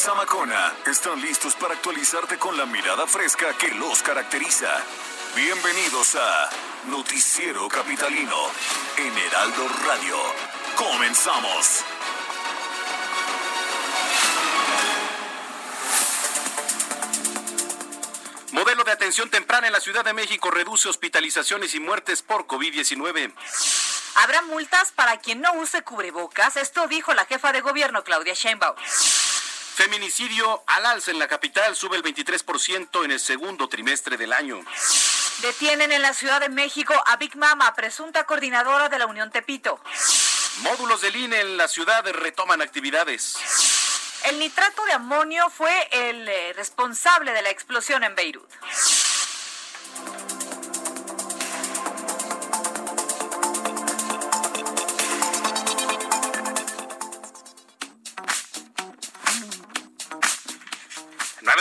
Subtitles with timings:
[0.00, 4.68] y Manuel Zamacona están listos para actualizarte con la mirada fresca que los caracteriza.
[5.34, 6.50] Bienvenidos a
[6.86, 8.36] Noticiero Capitalino
[8.96, 10.16] en Heraldo Radio.
[10.76, 11.84] Comenzamos.
[18.52, 23.32] Modelo de atención temprana en la Ciudad de México reduce hospitalizaciones y muertes por COVID-19.
[24.16, 28.76] Habrá multas para quien no use cubrebocas, esto dijo la jefa de gobierno Claudia Sheinbaum.
[29.80, 34.60] Feminicidio al alza en la capital sube el 23% en el segundo trimestre del año.
[35.40, 39.80] Detienen en la Ciudad de México a Big Mama, presunta coordinadora de la Unión Tepito.
[40.58, 43.38] Módulos del INE en la ciudad retoman actividades.
[44.24, 48.50] El nitrato de amonio fue el eh, responsable de la explosión en Beirut.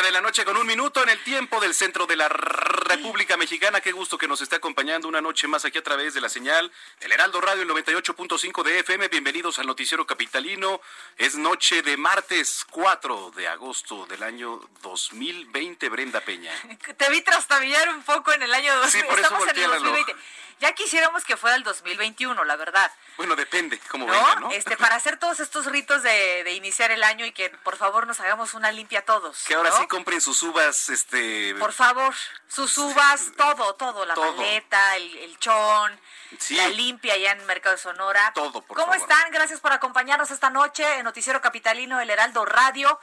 [0.10, 3.80] De la noche con un minuto en el tiempo del centro de la República Mexicana.
[3.80, 6.72] Qué gusto que nos esté acompañando una noche más aquí a través de la señal
[7.00, 9.08] del Heraldo Radio, el 98.5 de FM.
[9.10, 10.82] Bienvenidos al Noticiero Capitalino.
[11.16, 16.54] Es noche de martes 4 de agosto del año 2020, Brenda Peña.
[16.98, 18.98] Te vi trastabillar un poco en el año 2020.
[18.98, 19.94] Sí, por eso Estamos en el el reloj.
[19.96, 20.24] 2020.
[20.60, 22.92] Ya quisiéramos que fuera el 2021, la verdad.
[23.16, 24.12] Bueno, depende cómo ¿No?
[24.12, 24.52] venga, ¿no?
[24.52, 28.06] Este, para hacer todos estos ritos de, de iniciar el año y que por favor
[28.06, 29.46] nos hagamos una limpia todos.
[29.46, 29.78] Que ahora ¿no?
[29.78, 31.54] sí compren sus uvas, este...
[31.56, 32.16] Por favor,
[32.48, 34.34] sus uvas, todo, todo, la Todo.
[34.36, 36.00] paleta, el, el chón,
[36.38, 36.56] Sí.
[36.56, 38.32] la limpia allá en Mercado de Sonora.
[38.34, 38.98] Todo, por ¿Cómo favor.
[38.98, 39.32] están?
[39.32, 42.98] Gracias por acompañarnos esta noche en Noticiero Capitalino, El Heraldo Radio.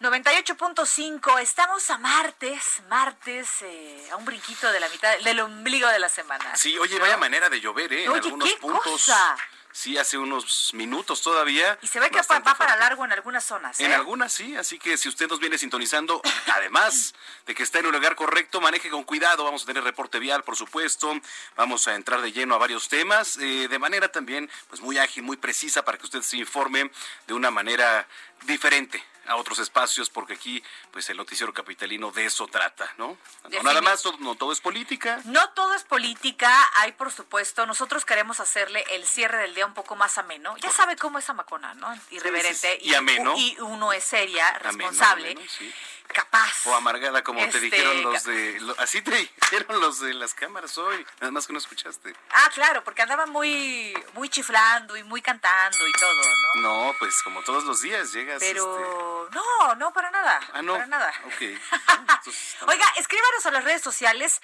[0.00, 5.98] 98.5, estamos a martes, martes, eh, a un brinquito de la mitad, del ombligo de
[5.98, 6.54] la semana.
[6.56, 8.04] Sí, oye, vaya manera de llover, ¿eh?
[8.04, 8.82] En Oye, algunos ¿qué puntos.
[8.84, 9.36] cosa?
[9.76, 11.76] Sí, hace unos minutos todavía.
[11.82, 12.78] Y se ve que va para fuerte.
[12.78, 13.80] largo en algunas zonas.
[13.80, 13.94] En ¿eh?
[13.94, 16.22] algunas sí, así que si usted nos viene sintonizando,
[16.54, 17.12] además
[17.44, 19.42] de que está en un lugar correcto, maneje con cuidado.
[19.42, 21.12] Vamos a tener reporte vial, por supuesto.
[21.56, 25.24] Vamos a entrar de lleno a varios temas, eh, de manera también pues muy ágil,
[25.24, 26.92] muy precisa, para que usted se informe
[27.26, 28.06] de una manera
[28.46, 33.16] diferente a otros espacios, porque aquí pues el noticiero capitalino de eso trata, ¿no?
[33.50, 35.20] No nada más, todo- no todo es política.
[35.24, 39.74] No todo es política, hay por supuesto, nosotros queremos hacerle el cierre del día un
[39.74, 40.56] poco más ameno.
[40.58, 41.94] Ya sabe cómo es Amacona, ¿no?
[42.10, 42.78] Irreverente.
[42.80, 43.34] sí, y ameno.
[43.36, 45.72] Y uno es seria, Ameno, responsable, ameno, sí.
[46.14, 46.66] Capaz.
[46.66, 48.58] O amargada, como te Este, dijeron los de...
[48.60, 49.10] lo- así te
[49.42, 52.14] dijeron los de las cámaras hoy, nada más que no escuchaste.
[52.30, 56.22] Ah, claro, porque andaba muy, muy chiflando y muy cantando y todo,
[56.56, 56.60] ¿no?
[56.62, 58.40] No, pues como todos los días llegas...
[58.40, 60.40] este, Pero no, no, para nada.
[60.54, 60.72] Ah, no.
[60.74, 61.12] Para nada.
[61.26, 61.42] Ok.
[61.98, 64.40] Entonces, está Oiga, escríbanos a las redes sociales.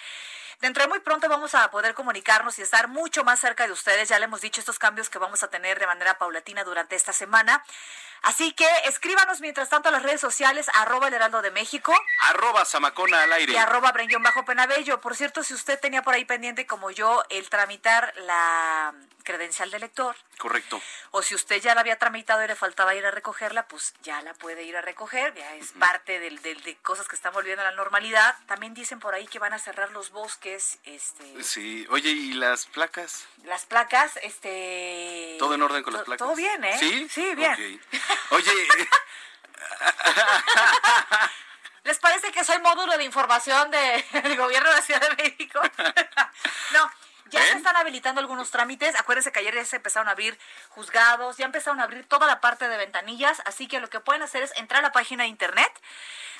[0.60, 4.10] Dentro de muy pronto vamos a poder comunicarnos y estar mucho más cerca de ustedes.
[4.10, 7.14] Ya le hemos dicho estos cambios que vamos a tener de manera paulatina durante esta
[7.14, 7.64] semana.
[8.22, 12.64] Así que escríbanos mientras tanto a las redes sociales, arroba el heraldo de México Arroba
[12.64, 13.52] Zamacona al aire.
[13.52, 15.00] y arroba Brenguión bajo Penabello.
[15.00, 18.92] Por cierto, si usted tenía por ahí pendiente como yo el tramitar la
[19.22, 20.80] credencial de lector, Correcto.
[21.12, 24.20] o si usted ya la había tramitado y le faltaba ir a recogerla, pues ya
[24.22, 27.60] la puede ir a recoger, ya es parte del, del- de cosas que están volviendo
[27.62, 28.34] a la normalidad.
[28.46, 31.86] También dicen por ahí que van a cerrar los bosques, este, Sí.
[31.90, 33.24] Oye, ¿y las placas?
[33.44, 35.36] las placas, este...
[35.38, 36.26] ¿Todo en orden con las placas?
[36.26, 36.76] Todo bien, ¿eh?
[36.78, 37.08] ¿Sí?
[37.10, 37.52] Sí, bien.
[37.52, 37.92] Ok.
[38.30, 38.52] Oye,
[41.84, 45.60] ¿Les parece que soy módulo de información de- del gobierno de la Ciudad de México?
[46.72, 46.90] no,
[47.30, 48.94] ya se están habilitando algunos trámites.
[48.98, 50.38] Acuérdense que ayer ya se empezaron a abrir
[50.70, 54.22] juzgados, ya empezaron a abrir toda la parte de ventanillas, así que lo que pueden
[54.22, 55.72] hacer es entrar a la página de internet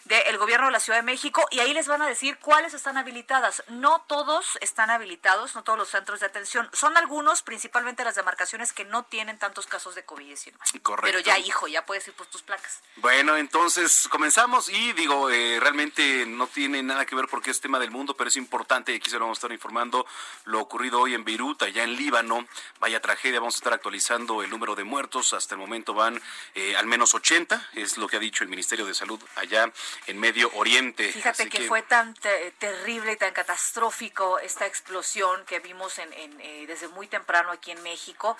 [0.04, 2.96] del gobierno de la Ciudad de México y ahí les van a decir cuáles están
[2.96, 3.62] habilitadas.
[3.68, 6.68] No todos están habilitados, no todos los centros de atención.
[6.72, 10.54] Son algunos, principalmente las demarcaciones que no tienen tantos casos de COVID-19.
[10.82, 11.02] Correcto.
[11.02, 12.80] Pero ya, hijo, ya puedes ir por tus placas.
[12.96, 17.78] Bueno, entonces comenzamos y digo, eh, realmente no tiene nada que ver porque es tema
[17.78, 20.06] del mundo, pero es importante y aquí se lo vamos a estar informando
[20.44, 22.46] lo ocurrido hoy en Beirut, allá en Líbano.
[22.78, 25.34] Vaya tragedia, vamos a estar actualizando el número de muertos.
[25.34, 26.20] Hasta el momento van
[26.54, 29.70] eh, al menos 80, es lo que ha dicho el Ministerio de Salud allá
[30.06, 31.12] en Medio Oriente.
[31.12, 36.40] Fíjate que, fue tan te- terrible y tan catastrófico esta explosión que vimos en, en,
[36.40, 38.36] eh, desde muy temprano aquí en México.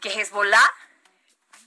[0.00, 0.70] que Hezbollah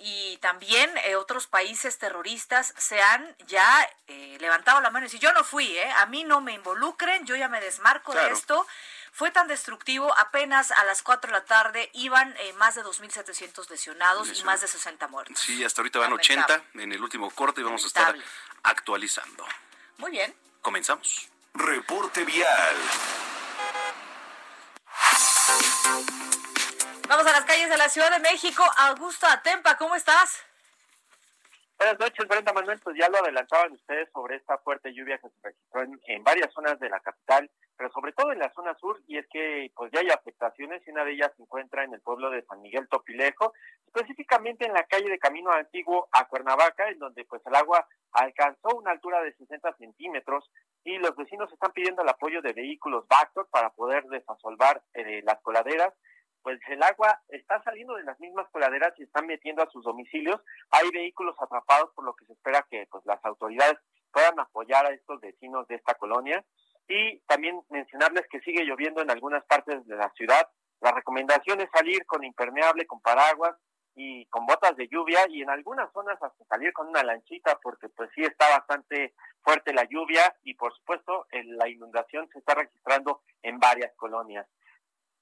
[0.01, 3.67] y también eh, otros países terroristas se han ya
[4.07, 7.25] eh, levantado la mano y dicho, yo no fui, eh, a mí no me involucren,
[7.25, 8.65] yo ya me desmarco de esto.
[9.11, 13.67] Fue tan destructivo, apenas a las 4 de la tarde iban eh, más de 2.700
[13.69, 15.37] lesionados y más de 60 muertos.
[15.37, 18.15] Sí, hasta ahorita van 80 en el último corte y vamos a estar
[18.63, 19.45] actualizando.
[19.97, 20.35] Muy bien.
[20.61, 21.29] Comenzamos.
[21.53, 22.75] Reporte vial.
[27.07, 28.63] Vamos a las calles de la Ciudad de México.
[28.77, 30.43] Augusto Atempa, ¿cómo estás?
[31.79, 32.77] Buenas noches, Brenda Manuel.
[32.83, 36.77] Pues ya lo adelantaban ustedes sobre esta fuerte lluvia que se registró en, varias zonas
[36.77, 40.01] de la capital, pero sobre todo en la zona sur, y es que pues ya
[40.01, 43.53] hay afectaciones y una de ellas se encuentra en el pueblo de San Miguel Topilejo,
[43.87, 48.75] específicamente en la calle de Camino Antiguo a Cuernavaca, en donde pues el agua alcanzó
[48.75, 50.51] una altura de 60 centímetros
[50.83, 55.39] y los vecinos están pidiendo el apoyo de vehículos Vactor para poder desasolvar eh, las
[55.39, 55.93] coladeras
[56.49, 60.41] pues el agua está saliendo de las mismas coladeras y están metiendo a sus domicilios.
[60.71, 63.77] Hay vehículos atrapados, por lo que se espera que pues las autoridades
[64.11, 66.43] puedan apoyar a estos vecinos de esta colonia.
[66.87, 70.49] Y también mencionarles que sigue lloviendo en algunas partes de la ciudad.
[70.81, 73.55] La recomendación es salir con impermeable, con paraguas
[73.93, 77.89] y con botas de lluvia y en algunas zonas hasta salir con una lanchita porque
[77.89, 79.13] pues sí está bastante
[79.43, 84.47] fuerte la lluvia y por supuesto la inundación se está registrando en varias colonias.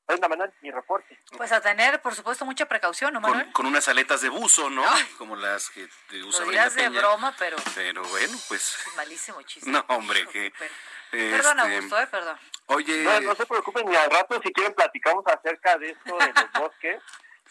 [0.07, 1.19] Brenda Manuel, mi reporte.
[1.35, 3.51] Pues a tener, por supuesto, mucha precaución, ¿no, Manuel?
[3.51, 4.83] Con, unas aletas de buzo, ¿no?
[5.17, 7.57] Como las que te usa Brenda de broma, pero...
[7.75, 8.77] Pero bueno, pues...
[8.95, 9.69] malísimo chiste.
[9.69, 10.53] No, hombre, que...
[11.11, 12.07] Perdón, este, Augusto, ¿eh?
[12.07, 12.37] Perdón.
[12.67, 13.03] Oye...
[13.03, 16.51] No, no se preocupen, ni al rato, si quieren, platicamos acerca de esto de los
[16.59, 17.01] bosques.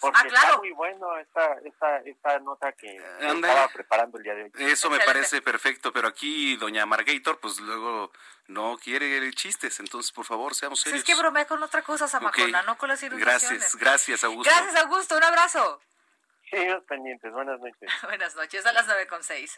[0.00, 0.46] Porque ah, claro.
[0.48, 4.52] está muy bueno esta, esta, esta nota que estaba preparando el día de hoy.
[4.58, 8.12] Eso me parece perfecto, pero aquí doña Margator, pues luego
[8.48, 11.02] no quiere chistes, entonces por favor seamos serios.
[11.02, 13.60] Pues es que bromea con otra cosa, Samacona, no con las ilustraciones.
[13.60, 14.52] Gracias, gracias Augusto.
[14.54, 15.81] Gracias Augusto, un abrazo.
[16.50, 16.58] Sí,
[16.88, 17.32] pendientes.
[17.32, 17.90] Buenas noches.
[18.02, 19.56] Buenas noches, a las nueve con seis.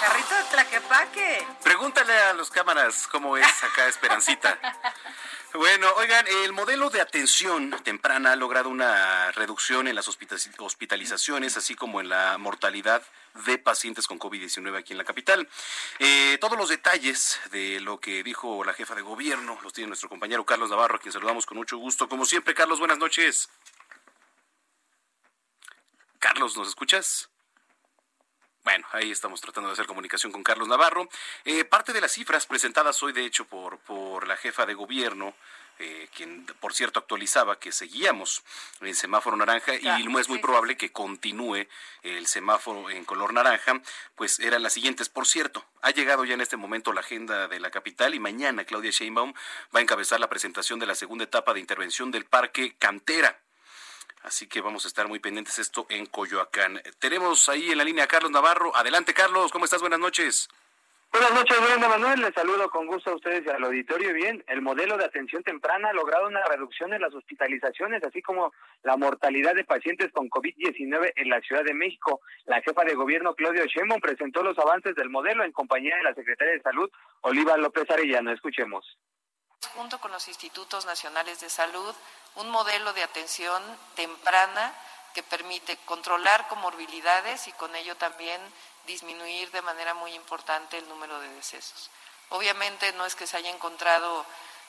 [0.00, 1.46] Carrito de Tlaquepaque.
[1.64, 4.58] Pregúntale a los cámaras cómo es acá Esperancita.
[5.54, 11.74] Bueno, oigan, el modelo de atención temprana ha logrado una reducción en las hospitalizaciones, así
[11.74, 13.02] como en la mortalidad
[13.46, 15.46] de pacientes con COVID-19 aquí en la capital.
[15.98, 20.08] Eh, todos los detalles de lo que dijo la jefa de gobierno los tiene nuestro
[20.08, 22.08] compañero Carlos Navarro, a quien saludamos con mucho gusto.
[22.08, 23.50] Como siempre, Carlos, buenas noches.
[26.22, 27.30] Carlos, ¿nos escuchas?
[28.62, 31.08] Bueno, ahí estamos tratando de hacer comunicación con Carlos Navarro.
[31.44, 35.34] Eh, parte de las cifras presentadas hoy, de hecho, por, por la jefa de gobierno,
[35.80, 38.44] eh, quien, por cierto, actualizaba que seguíamos
[38.82, 41.66] en semáforo naranja y no es muy probable que continúe
[42.02, 43.82] el semáforo en color naranja,
[44.14, 45.08] pues eran las siguientes.
[45.08, 48.64] Por cierto, ha llegado ya en este momento la agenda de la capital y mañana
[48.64, 49.34] Claudia Sheinbaum
[49.74, 53.40] va a encabezar la presentación de la segunda etapa de intervención del Parque Cantera
[54.22, 56.80] Así que vamos a estar muy pendientes esto en Coyoacán.
[56.98, 58.74] Tenemos ahí en la línea a Carlos Navarro.
[58.76, 59.50] Adelante, Carlos.
[59.50, 59.80] ¿Cómo estás?
[59.80, 60.48] Buenas noches.
[61.10, 62.20] Buenas noches, Brenda Manuel.
[62.22, 64.14] Les saludo con gusto a ustedes y al auditorio.
[64.14, 68.52] Bien, el modelo de atención temprana ha logrado una reducción en las hospitalizaciones, así como
[68.82, 72.22] la mortalidad de pacientes con COVID-19 en la Ciudad de México.
[72.46, 76.14] La jefa de gobierno, Claudio Sheinbaum, presentó los avances del modelo en compañía de la
[76.14, 76.90] secretaria de Salud,
[77.20, 78.32] Oliva López Arellano.
[78.32, 78.96] Escuchemos
[79.74, 81.94] junto con los institutos nacionales de salud,
[82.36, 83.62] un modelo de atención
[83.94, 84.74] temprana
[85.14, 88.40] que permite controlar comorbilidades y con ello también
[88.86, 91.90] disminuir de manera muy importante el número de decesos.
[92.30, 94.24] Obviamente no es que se haya encontrado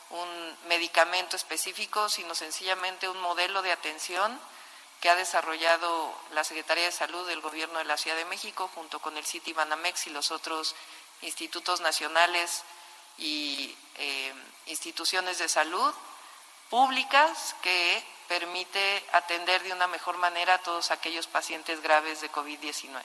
[0.10, 4.40] un medicamento específico, sino sencillamente un modelo de atención
[5.00, 9.00] que ha desarrollado la Secretaría de Salud del Gobierno de la Ciudad de México junto
[9.00, 10.76] con el CITI Banamex y los otros
[11.22, 12.64] institutos nacionales
[13.18, 14.34] y eh,
[14.68, 15.94] instituciones de salud
[16.70, 23.02] públicas que permite atender de una mejor manera a todos aquellos pacientes graves de COVID-19.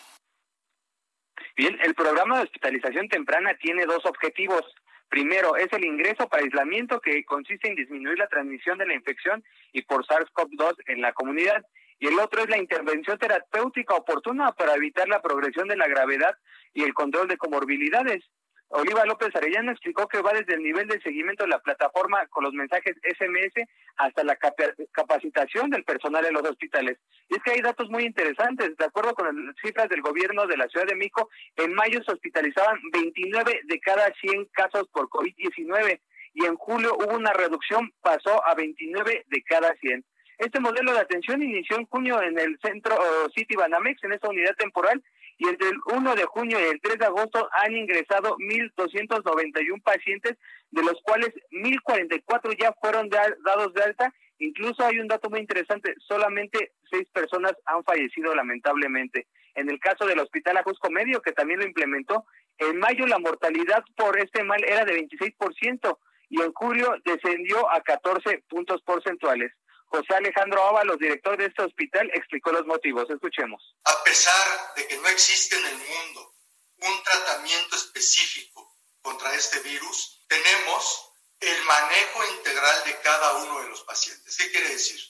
[1.56, 4.62] Bien, el programa de hospitalización temprana tiene dos objetivos.
[5.08, 9.42] Primero, es el ingreso para aislamiento que consiste en disminuir la transmisión de la infección
[9.72, 11.64] y por SARS-CoV-2 en la comunidad.
[11.98, 16.36] Y el otro es la intervención terapéutica oportuna para evitar la progresión de la gravedad
[16.72, 18.24] y el control de comorbilidades.
[18.70, 22.44] Oliva López Arellano explicó que va desde el nivel de seguimiento de la plataforma con
[22.44, 26.98] los mensajes SMS hasta la capacitación del personal en los hospitales.
[27.28, 28.76] Y es que hay datos muy interesantes.
[28.76, 32.12] De acuerdo con las cifras del gobierno de la Ciudad de México, en mayo se
[32.12, 36.00] hospitalizaban 29 de cada 100 casos por COVID-19
[36.34, 40.04] y en julio hubo una reducción, pasó a 29 de cada 100.
[40.38, 42.96] Este modelo de atención inició en junio en el centro
[43.34, 45.02] City Banamex, en esta unidad temporal,
[45.36, 50.36] y entre el 1 de junio y el 3 de agosto han ingresado 1.291 pacientes,
[50.70, 55.94] de los cuales 1.044 ya fueron dados de alta Incluso hay un dato muy interesante,
[55.98, 59.26] solamente seis personas han fallecido lamentablemente.
[59.54, 62.24] En el caso del Hospital Ajusco Medio, que también lo implementó,
[62.58, 67.80] en mayo la mortalidad por este mal era de 26% y en julio descendió a
[67.80, 69.52] 14 puntos porcentuales.
[69.88, 73.08] José Alejandro Ábalos, director de este hospital, explicó los motivos.
[73.10, 73.74] Escuchemos.
[73.84, 76.34] A pesar de que no existe en el mundo
[76.80, 83.82] un tratamiento específico contra este virus, tenemos el manejo integral de cada uno de los
[83.84, 84.36] pacientes.
[84.36, 85.00] ¿Qué quiere decir?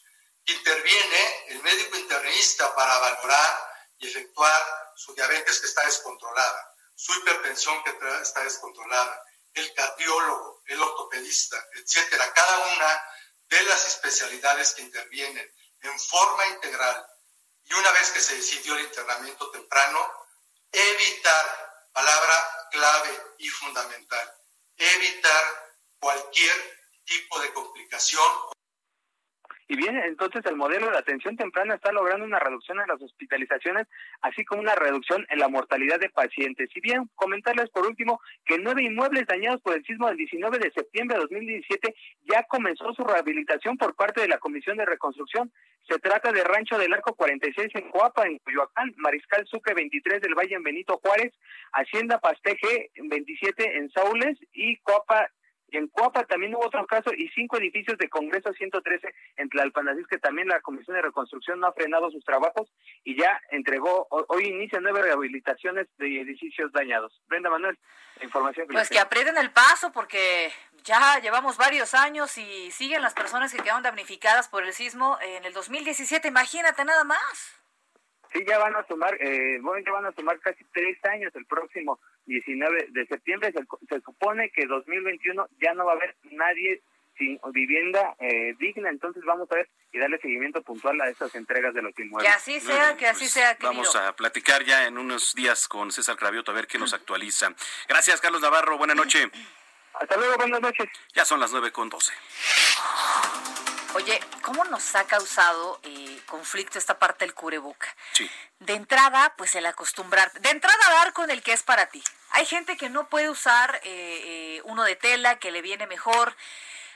[0.46, 3.68] Interviene el médico internista para valorar
[3.98, 4.62] y efectuar
[4.94, 12.32] su diabetes que está descontrolada, su hipertensión que está descontrolada, el cardiólogo, el ortopedista, etcétera.
[12.32, 13.02] Cada una
[13.48, 17.06] de las especialidades que intervienen en forma integral
[17.64, 19.98] y una vez que se decidió el internamiento temprano,
[20.72, 24.34] evitar, palabra clave y fundamental,
[24.76, 28.32] evitar cualquier tipo de complicación
[29.70, 33.86] y bien, entonces el modelo de atención temprana está logrando una reducción en las hospitalizaciones,
[34.22, 36.70] así como una reducción en la mortalidad de pacientes.
[36.74, 40.72] Y bien, comentarles por último que nueve inmuebles dañados por el sismo del 19 de
[40.72, 41.94] septiembre de 2017
[42.24, 45.52] ya comenzó su rehabilitación por parte de la Comisión de Reconstrucción.
[45.86, 50.34] Se trata de Rancho del Arco 46 en Coapa, en Coyoacán, Mariscal Sucre 23 del
[50.34, 51.34] Valle en Benito Juárez,
[51.72, 55.28] Hacienda Pasteje 27 en Saules y Coapa
[55.72, 59.88] en Coapa también hubo otro caso y cinco edificios de Congreso 113 en Tlalpan.
[59.88, 62.72] Así que también la Comisión de Reconstrucción no ha frenado sus trabajos
[63.04, 67.20] y ya entregó, hoy inicia nueve rehabilitaciones de edificios dañados.
[67.28, 67.78] Brenda Manuel,
[68.18, 68.66] la información.
[68.66, 70.50] Que pues que aprieten el paso porque
[70.84, 75.44] ya llevamos varios años y siguen las personas que quedaron damnificadas por el sismo en
[75.44, 76.28] el 2017.
[76.28, 77.57] Imagínate nada más.
[78.32, 81.46] Sí, ya van a sumar, eh, bueno, ya van a sumar casi tres años el
[81.46, 83.52] próximo 19 de septiembre.
[83.88, 86.82] Se, supone que 2021 ya no va a haber nadie
[87.16, 91.74] sin vivienda eh, digna, entonces vamos a ver y darle seguimiento puntual a estas entregas
[91.74, 92.30] de los inmuebles.
[92.30, 93.56] Que así sea, que así pues, sea.
[93.60, 97.52] Vamos a platicar ya en unos días con César Cravioto a ver qué nos actualiza.
[97.88, 98.78] Gracias, Carlos Navarro.
[98.78, 99.26] Buenas noches.
[99.94, 100.86] Hasta luego, buenas noches.
[101.14, 102.12] Ya son las nueve con doce.
[103.94, 107.94] Oye, ¿cómo nos ha causado eh, conflicto esta parte del cubreboca?
[108.12, 108.30] Sí.
[108.60, 112.02] De entrada, pues el acostumbrar, de entrada dar con el que es para ti.
[112.30, 116.36] Hay gente que no puede usar eh, eh, uno de tela, que le viene mejor,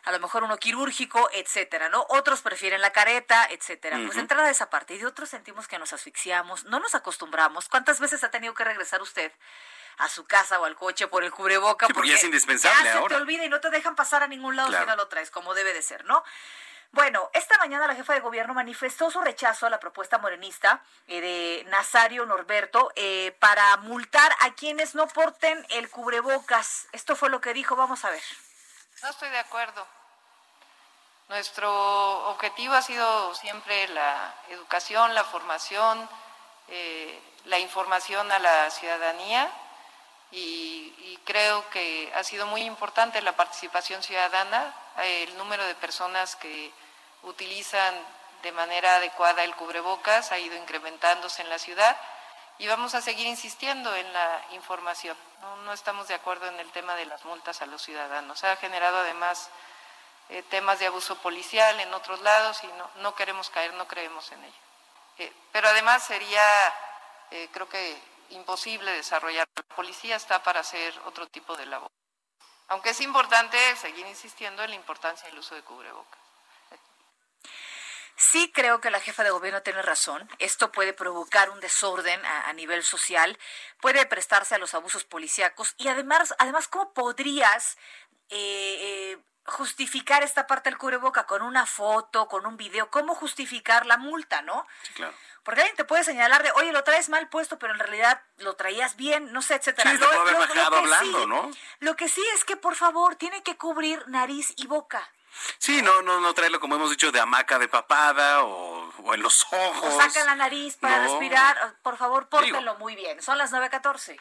[0.05, 2.05] a lo mejor uno quirúrgico, etcétera, ¿no?
[2.11, 3.99] Otros prefieren la careta, etcétera.
[4.05, 4.95] Pues de entrada esa parte.
[4.95, 7.69] Y de otros sentimos que nos asfixiamos, no nos acostumbramos.
[7.69, 9.33] ¿Cuántas veces ha tenido que regresar usted?
[9.99, 11.87] a su casa o al coche por el cubreboca.
[11.89, 14.57] porque, ya es indispensable ya se te olvida y no te dejan pasar a ningún
[14.57, 16.25] lado si no lo traes, como debe de ser, ¿no?
[16.93, 21.23] Bueno, esta mañana la jefa de gobierno manifestó su rechazo a la propuesta morenista eh,
[21.23, 26.89] de Nazario Norberto eh, para multar a quienes no porten el cubrebocas.
[26.93, 28.23] Esto fue lo que dijo, vamos a ver.
[29.03, 29.87] No estoy de acuerdo.
[31.31, 36.07] Nuestro objetivo ha sido siempre la educación, la formación,
[36.69, 39.51] eh, la información a la ciudadanía
[40.31, 46.37] y, y, creo que ha sido muy importante la participación ciudadana, el número de personas
[46.37, 46.73] que
[47.23, 47.95] utilizan
[48.43, 51.97] de manera adecuada el cubrebocas, ha ido incrementándose en la ciudad
[52.59, 55.17] y vamos a seguir insistiendo en la información.
[55.65, 58.45] No, estamos de acuerdo en el tema de las multas a los ciudadanos.
[58.45, 59.51] Ha generado además
[60.29, 64.31] eh, temas de abuso policial en otros lados y no, no queremos caer, no creemos
[64.33, 64.55] en ello.
[65.19, 66.45] Eh, pero además sería,
[67.31, 69.47] eh, creo que, imposible desarrollar.
[69.57, 71.91] La policía está para hacer otro tipo de labor.
[72.69, 76.22] Aunque es importante seguir insistiendo en la importancia del uso de cubrebocas.
[78.23, 80.29] Sí creo que la jefa de gobierno tiene razón.
[80.39, 83.37] Esto puede provocar un desorden a, nivel social,
[83.81, 87.77] puede prestarse a los abusos policíacos y además, además ¿cómo podrías
[88.29, 92.91] eh, eh, justificar esta parte del cubreboca con una foto, con un video?
[92.91, 94.69] ¿Cómo justificar la multa, no?
[94.85, 95.15] Sí, claro.
[95.43, 98.55] Porque alguien te puede señalar de, oye, lo traes mal puesto, pero en realidad lo
[98.55, 99.91] traías bien, no sé, etcétera.
[99.91, 101.51] Sí, lo, hablando, ¿no?
[101.81, 105.11] Lo que sí es que, por favor, tiene que cubrir nariz y boca.
[105.59, 109.45] Sí, no, no, no traerlo como hemos dicho de hamaca de papada o, en los
[109.53, 109.95] ojos.
[109.95, 111.77] O saca la nariz para respirar.
[111.83, 113.21] Por favor, pórtenlo muy bien.
[113.23, 114.19] Son las 9.14.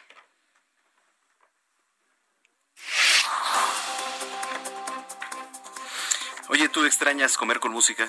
[6.48, 8.08] Oye, ¿tú extrañas comer con música?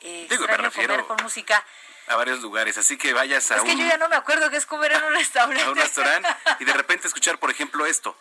[0.00, 1.64] Eh, Digo, me refiero comer con música
[2.08, 4.56] a varios lugares, así que vayas a es que yo ya no me acuerdo que
[4.56, 5.62] es comer en un restaurante.
[5.66, 8.16] a un restaurante y de repente escuchar, por ejemplo, esto.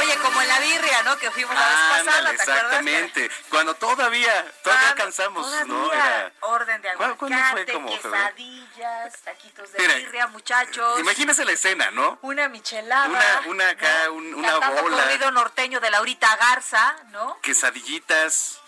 [0.00, 1.18] Oye, como en la birria, ¿no?
[1.18, 3.30] Que fuimos la vez pasada, Exactamente.
[3.48, 5.92] Cuando todavía, todavía alcanzamos, ¿no?
[5.92, 6.32] Era...
[6.40, 11.00] Orden de aguacate, quesadillas, taquitos de birria, muchachos.
[11.00, 12.18] Imagínese la escena, ¿no?
[12.22, 13.08] Una michelada.
[13.08, 15.04] Una, una acá, una bola.
[15.04, 17.38] corrido norteño de Laurita Garza, ¿no?
[17.42, 18.59] Quesadillitas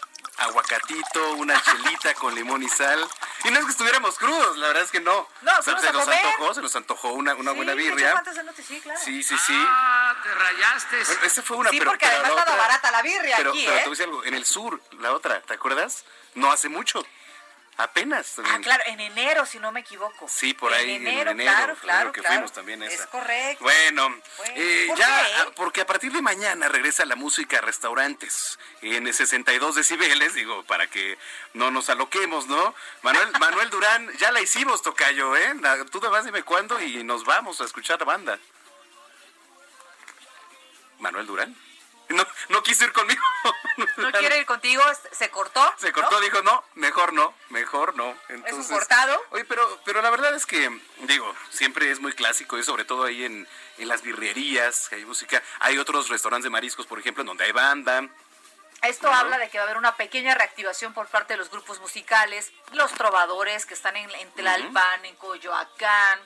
[0.43, 3.07] aguacatito, una chelita con limón y sal.
[3.45, 5.29] Y no es que estuviéramos crudos, la verdad es que no.
[5.43, 8.13] No, O sea, fuimos se nos antojó, se nos antojó una, una Sí, buena birria.
[8.19, 9.01] antes de noche, sí, claro.
[9.03, 9.55] Sí, sí, sí.
[9.69, 11.05] Ah, te rayaste.
[11.05, 13.65] Bueno, esa fue una, Sí, pero, porque pero además estaba barata la birria pero, aquí,
[13.65, 13.83] pero ¿eh?
[13.83, 16.05] te voy a decir algo, en el sur, la otra, ¿te acuerdas?
[16.35, 17.05] No hace mucho.
[17.79, 18.39] Apenas.
[18.45, 20.29] Ah, claro, en enero, si no me equivoco.
[20.29, 22.35] Sí, por ahí en enero, claro, claro, que claro.
[22.37, 23.05] fuimos también a esa.
[23.05, 23.65] Es correcto.
[23.65, 25.33] Bueno, Bueno, eh, ¿por ya, qué?
[25.39, 30.63] ah, porque a partir de mañana regresa la música a restaurantes en 62 decibeles, digo,
[30.65, 31.19] para que
[31.55, 32.75] no nos aloquemos, ¿no?
[33.01, 35.55] Manuel, Manuel Durán, ya la hicimos, Tocayo, ¿eh?
[35.91, 38.39] Tú además dime cuándo y nos vamos a escuchar la banda.
[40.99, 41.57] Manuel Durán.
[42.17, 43.23] No, no quiso ir conmigo.
[43.97, 45.75] No quiere ir contigo, se cortó.
[45.79, 46.21] Se cortó, ¿no?
[46.21, 48.15] dijo, no, mejor no, mejor no.
[48.29, 49.19] Entonces, cortado?
[49.31, 53.05] Oye, pero, pero la verdad es que, digo, siempre es muy clásico y sobre todo
[53.05, 55.43] ahí en, en las birrerías, que hay música.
[55.61, 58.09] Hay otros restaurantes de mariscos, por ejemplo, en donde hay banda.
[58.83, 61.81] Esto habla de que va a haber una pequeña reactivación por parte de los grupos
[61.81, 66.21] musicales, los trovadores que están en, en Tlalpan, en Coyoacán,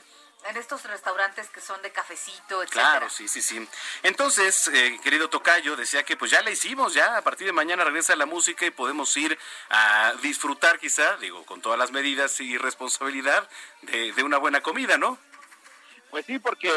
[0.48, 2.90] en estos restaurantes que son de cafecito, etcétera.
[2.90, 3.66] Claro, sí, sí, sí.
[4.02, 7.84] Entonces, eh, querido Tocayo, decía que pues ya la hicimos, ya a partir de mañana
[7.84, 9.38] regresa la música y podemos ir
[9.70, 13.48] a disfrutar quizá, digo, con todas las medidas y responsabilidad
[13.82, 15.18] de, de una buena comida, ¿no?
[16.10, 16.70] Pues sí, porque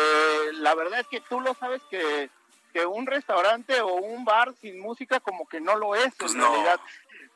[0.53, 2.29] la verdad es que tú lo sabes que,
[2.73, 6.39] que un restaurante o un bar sin música como que no lo es Pues en
[6.39, 6.49] no.
[6.51, 6.79] realidad.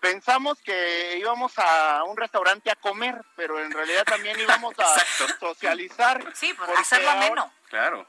[0.04, 4.86] Pensamos que íbamos a un restaurante a comer, pero en realidad también íbamos a
[5.40, 6.22] socializar.
[6.36, 7.54] Sí, pues porque hacerlo ameno.
[7.70, 8.06] Claro.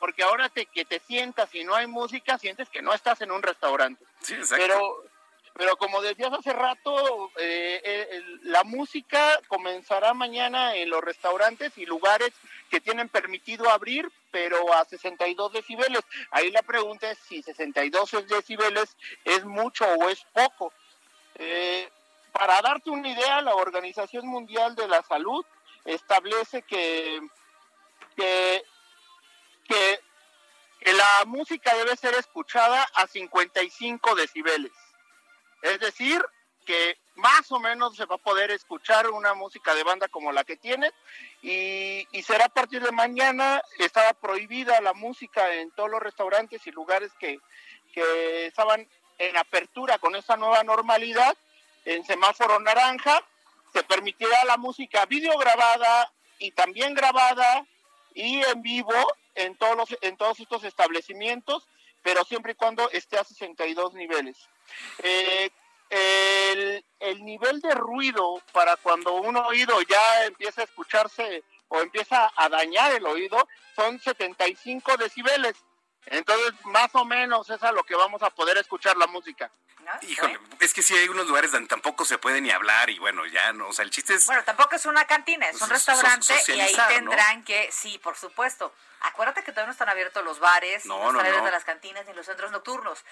[0.00, 3.30] Porque ahora te, que te sientas y no hay música, sientes que no estás en
[3.30, 4.04] un restaurante.
[4.20, 4.64] Sí, exacto.
[4.66, 5.04] Pero,
[5.54, 11.86] pero como decías hace rato, eh, eh, la música comenzará mañana en los restaurantes y
[11.86, 12.32] lugares
[12.68, 16.02] que tienen permitido abrir, pero a 62 decibeles.
[16.32, 20.72] Ahí la pregunta es si 62 decibeles es mucho o es poco.
[21.36, 21.88] Eh,
[22.32, 25.44] para darte una idea, la Organización Mundial de la Salud
[25.84, 27.20] establece que,
[28.16, 28.62] que,
[29.68, 30.00] que,
[30.92, 34.72] la música debe ser escuchada a 55 decibeles.
[35.62, 36.24] Es decir,
[36.64, 40.44] que más o menos se va a poder escuchar una música de banda como la
[40.44, 40.92] que tienes
[41.42, 46.66] y, y será a partir de mañana, estaba prohibida la música en todos los restaurantes
[46.66, 47.38] y lugares que,
[47.92, 48.88] que estaban
[49.22, 51.36] en apertura con esta nueva normalidad,
[51.84, 53.22] en semáforo naranja,
[53.72, 57.64] se permitirá la música videograbada y también grabada
[58.14, 58.94] y en vivo
[59.34, 61.68] en todos los, en todos estos establecimientos,
[62.02, 64.36] pero siempre y cuando esté a 62 niveles.
[64.98, 65.50] Eh,
[65.88, 72.30] el, el nivel de ruido para cuando un oído ya empieza a escucharse o empieza
[72.36, 75.54] a dañar el oído son 75 decibeles.
[76.06, 79.50] Entonces, más o menos es a lo que vamos a poder escuchar la música.
[79.80, 79.90] ¿no?
[80.08, 83.26] Híjole, es que sí hay unos lugares donde tampoco se puede ni hablar y bueno,
[83.26, 84.26] ya no, o sea, el chiste es...
[84.26, 87.10] Bueno, tampoco es una cantina, es un restaurante so- y ahí socializar, ¿no?
[87.10, 88.72] tendrán que, sí, por supuesto.
[89.00, 91.50] Acuérdate que todavía no están abiertos los bares, No, no, no, están abiertas no.
[91.50, 93.04] las cantinas ni los centros nocturnos.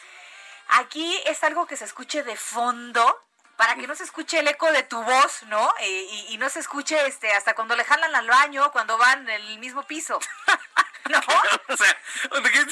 [0.68, 3.20] Aquí es algo que se escuche de fondo
[3.56, 5.74] para que no se escuche el eco de tu voz, ¿no?
[5.80, 9.28] Y, y- y no se escuche este hasta cuando le jalan al baño, cuando van
[9.28, 10.18] en el mismo piso.
[11.08, 11.18] ¿No?
[11.68, 11.98] o sea,
[12.42, 12.66] ¿de qué-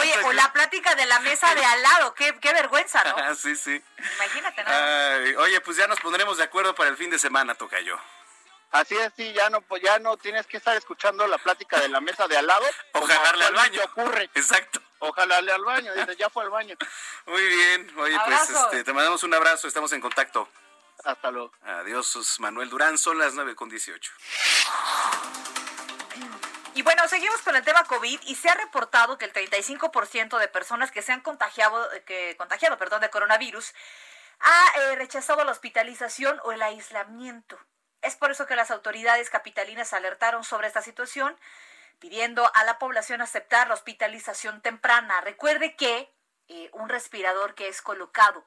[0.00, 3.16] Oye, o la plática de la mesa de al lado, qué, qué vergüenza, ¿no?
[3.16, 3.82] Ah, sí, sí.
[4.16, 4.70] Imagínate, ¿no?
[4.70, 7.98] Ay, oye, pues ya nos pondremos de acuerdo para el fin de semana, Tocayo.
[8.70, 11.88] Así es, sí, ya no, pues ya no tienes que estar escuchando la plática de
[11.88, 12.66] la mesa de al lado.
[12.94, 13.80] O jalarle al baño.
[13.84, 14.28] ocurre.
[14.34, 14.80] Exacto.
[14.98, 16.74] Ojalá le al baño, dice, ya fue al baño.
[17.26, 17.92] Muy bien.
[17.98, 20.48] Oye, pues este, te mandamos un abrazo, estamos en contacto.
[21.04, 21.52] Hasta luego.
[21.62, 24.12] Adiós, Manuel Durán, son las 9 con 18.
[26.84, 30.90] Bueno, seguimos con el tema COVID y se ha reportado que el 35% de personas
[30.90, 33.72] que se han contagiado, que, contagiado perdón, de coronavirus
[34.40, 37.58] ha eh, rechazado la hospitalización o el aislamiento.
[38.02, 41.34] Es por eso que las autoridades capitalinas alertaron sobre esta situación,
[42.00, 45.22] pidiendo a la población aceptar la hospitalización temprana.
[45.22, 46.12] Recuerde que
[46.48, 48.44] eh, un respirador que es colocado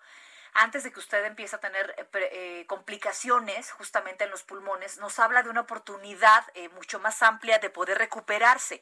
[0.57, 5.19] antes de que usted empiece a tener eh, eh, complicaciones justamente en los pulmones, nos
[5.19, 8.81] habla de una oportunidad eh, mucho más amplia de poder recuperarse.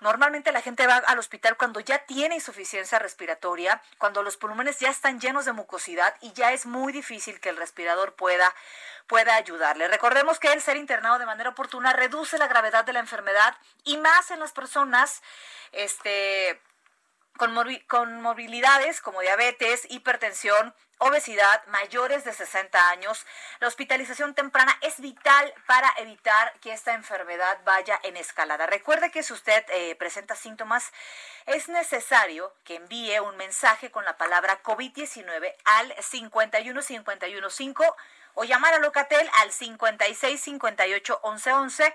[0.00, 4.88] Normalmente la gente va al hospital cuando ya tiene insuficiencia respiratoria, cuando los pulmones ya
[4.88, 8.52] están llenos de mucosidad y ya es muy difícil que el respirador pueda,
[9.06, 9.88] pueda ayudarle.
[9.88, 13.98] Recordemos que el ser internado de manera oportuna reduce la gravedad de la enfermedad y
[13.98, 15.22] más en las personas
[15.72, 16.58] este,
[17.36, 17.54] con,
[17.86, 23.26] con movilidades como diabetes, hipertensión, obesidad, mayores de 60 años,
[23.58, 28.66] la hospitalización temprana es vital para evitar que esta enfermedad vaya en escalada.
[28.66, 30.92] Recuerde que si usted eh, presenta síntomas,
[31.46, 37.84] es necesario que envíe un mensaje con la palabra COVID-19 al 51515
[38.34, 41.94] o llamar a Locatel al 5658 1111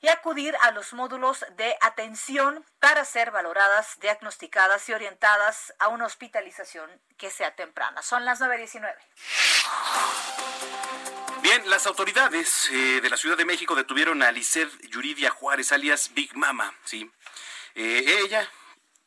[0.00, 6.06] y acudir a los módulos de atención para ser valoradas, diagnosticadas y orientadas a una
[6.06, 8.02] hospitalización que sea temprana.
[8.02, 8.94] Son las 9.19.
[11.42, 16.12] Bien, las autoridades eh, de la Ciudad de México detuvieron a Lisset Yuridia Juárez, alias
[16.14, 17.10] Big Mama, ¿sí?
[17.74, 18.50] Eh, ella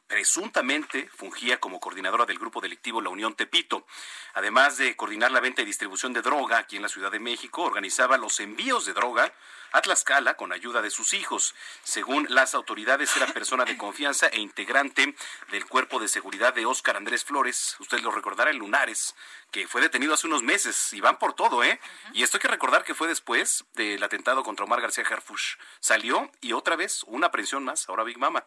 [0.10, 3.86] presuntamente fungía como coordinadora del grupo delictivo La Unión Tepito.
[4.34, 7.62] Además de coordinar la venta y distribución de droga aquí en la Ciudad de México,
[7.62, 9.32] organizaba los envíos de droga
[9.71, 11.55] a Tlaxcala con ayuda de sus hijos.
[11.84, 15.15] Según las autoridades, era persona de confianza e integrante
[15.51, 17.75] del cuerpo de seguridad de Óscar Andrés Flores.
[17.79, 19.15] Usted lo recordará en Lunares,
[19.51, 21.79] que fue detenido hace unos meses y van por todo, ¿eh?
[22.13, 25.55] Y esto hay que recordar que fue después del atentado contra Omar García Harfush.
[25.79, 28.43] Salió y otra vez una aprehensión más, ahora Big Mama.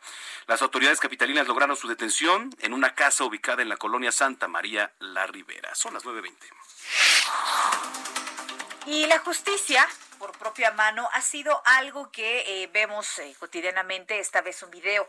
[0.46, 4.92] Las autoridades capitalinas lograron su detención en una casa ubicada en la colonia Santa María
[4.98, 5.74] La Ribera.
[5.74, 8.21] Son las 9.20.
[8.87, 9.87] Y la justicia
[10.18, 15.09] por propia mano ha sido algo que eh, vemos eh, cotidianamente, esta vez un video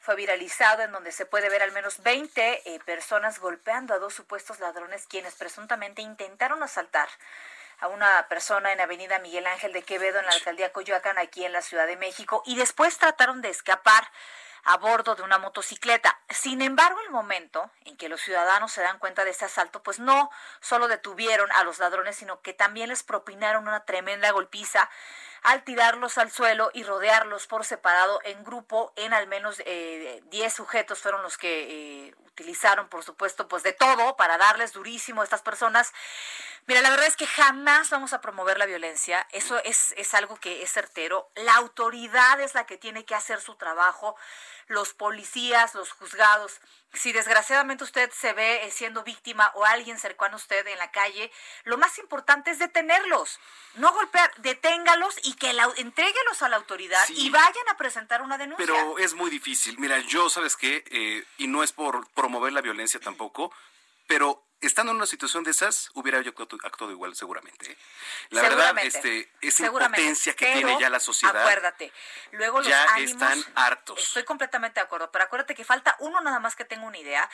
[0.00, 4.14] fue viralizado en donde se puede ver al menos 20 eh, personas golpeando a dos
[4.14, 7.08] supuestos ladrones quienes presuntamente intentaron asaltar
[7.80, 11.52] a una persona en Avenida Miguel Ángel de Quevedo en la alcaldía Coyoacán aquí en
[11.52, 14.08] la Ciudad de México y después trataron de escapar
[14.64, 16.18] a bordo de una motocicleta.
[16.30, 19.98] Sin embargo, el momento en que los ciudadanos se dan cuenta de este asalto, pues
[19.98, 24.90] no solo detuvieron a los ladrones, sino que también les propinaron una tremenda golpiza
[25.42, 30.50] al tirarlos al suelo y rodearlos por separado en grupo en al menos 10 eh,
[30.50, 35.24] sujetos fueron los que eh, utilizaron, por supuesto, pues de todo para darles durísimo a
[35.24, 35.92] estas personas.
[36.66, 40.36] Mira, la verdad es que jamás vamos a promover la violencia, eso es, es algo
[40.36, 41.30] que es certero.
[41.34, 44.16] La autoridad es la que tiene que hacer su trabajo
[44.68, 46.60] los policías, los juzgados.
[46.92, 50.90] Si desgraciadamente usted se ve eh, siendo víctima o alguien cercano a usted en la
[50.90, 51.30] calle,
[51.64, 53.40] lo más importante es detenerlos,
[53.74, 58.38] no golpear, deténgalos y que la, entréguelos a la autoridad y vayan a presentar una
[58.38, 58.64] denuncia.
[58.64, 59.78] Pero es muy difícil.
[59.78, 60.84] Mira, yo, ¿sabes qué?
[60.90, 63.52] Eh, y no es por promover la violencia tampoco,
[64.06, 66.32] pero estando en una situación de esas, hubiera yo
[66.64, 67.72] actuado igual seguramente.
[67.72, 67.78] ¿eh?
[68.30, 71.42] La verdad, este, esa impotencia que tiene ya la sociedad.
[71.42, 71.92] Acuérdate,
[72.32, 74.02] luego los ya están hartos.
[74.02, 77.28] Estoy completamente de acuerdo, pero acuérdate que falta uno nada más que tenga una idea.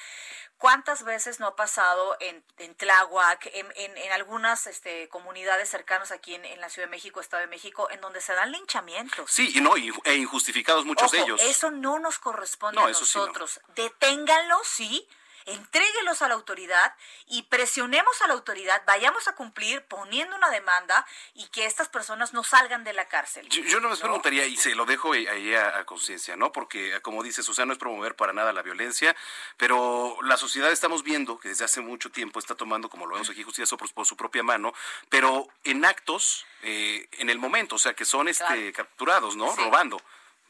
[0.59, 6.35] ¿Cuántas veces no ha pasado en, en Tláhuac, en, en, algunas este, comunidades cercanas aquí
[6.35, 9.31] en, la Ciudad de México, Estado de México, en donde se dan linchamientos?
[9.31, 11.41] Sí, y no, e injustificados muchos de ellos.
[11.43, 13.61] Eso no nos corresponde a nosotros.
[13.75, 15.09] Deténganlo, sí,
[15.53, 16.95] entréguelos a la autoridad
[17.27, 22.33] y presionemos a la autoridad, vayamos a cumplir poniendo una demanda y que estas personas
[22.33, 23.49] no salgan de la cárcel.
[23.49, 26.53] Yo, no me preguntaría, y se lo dejo ahí a, conciencia, ¿no?
[26.53, 29.17] Porque, como dices, o sea, no es promover para nada la violencia,
[29.57, 33.31] pero la sociedad estamos viendo que desde hace mucho tiempo está tomando, como lo vemos
[33.31, 34.73] aquí, justicia por, su propia mano,
[35.09, 39.55] pero en actos, eh, en el momento, o sea, que son este, capturados, ¿no?
[39.57, 40.01] Robando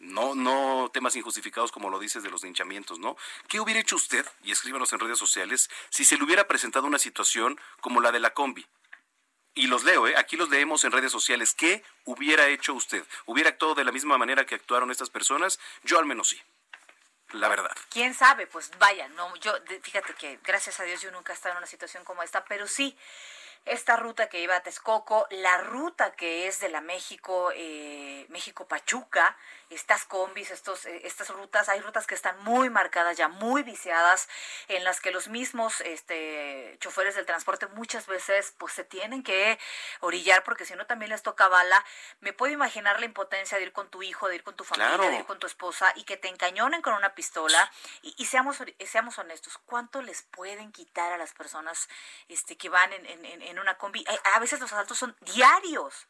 [0.01, 3.17] no, no temas injustificados como lo dices de los linchamientos, ¿no?
[3.49, 6.99] ¿Qué hubiera hecho usted, y escríbanos en redes sociales, si se le hubiera presentado una
[6.99, 8.67] situación como la de la combi?
[9.55, 10.15] Y los leo, ¿eh?
[10.17, 11.55] aquí los leemos en redes sociales.
[11.55, 13.05] ¿Qué hubiera hecho usted?
[13.27, 15.59] ¿Hubiera actuado de la misma manera que actuaron estas personas?
[15.83, 16.41] Yo al menos sí.
[17.33, 17.77] La verdad.
[17.91, 18.47] ¿Quién sabe?
[18.47, 21.67] Pues vaya, no, yo, fíjate que gracias a Dios yo nunca he estado en una
[21.67, 22.97] situación como esta, pero sí,
[23.67, 28.67] esta ruta que iba a Texcoco, la ruta que es de la México, eh, México
[28.67, 29.37] Pachuca,
[29.69, 34.29] estas combis, estos, eh, estas rutas, hay rutas que están muy marcadas ya, muy viciadas,
[34.69, 39.59] en las que los mismos este, choferes del transporte muchas veces pues se tienen que
[40.01, 41.85] orillar porque si no también les toca bala.
[42.21, 45.11] Me puedo imaginar la impotencia de ir con tu hijo, de ir con tu familia,
[45.11, 47.71] de ir con tu esposa y que te encañonen con una pistola
[48.03, 51.89] y, seamos, seamos honestos, ¿cuánto les pueden quitar a las personas
[52.29, 54.05] este, que van en, en, en una combi?
[54.35, 56.07] A veces los asaltos son diarios.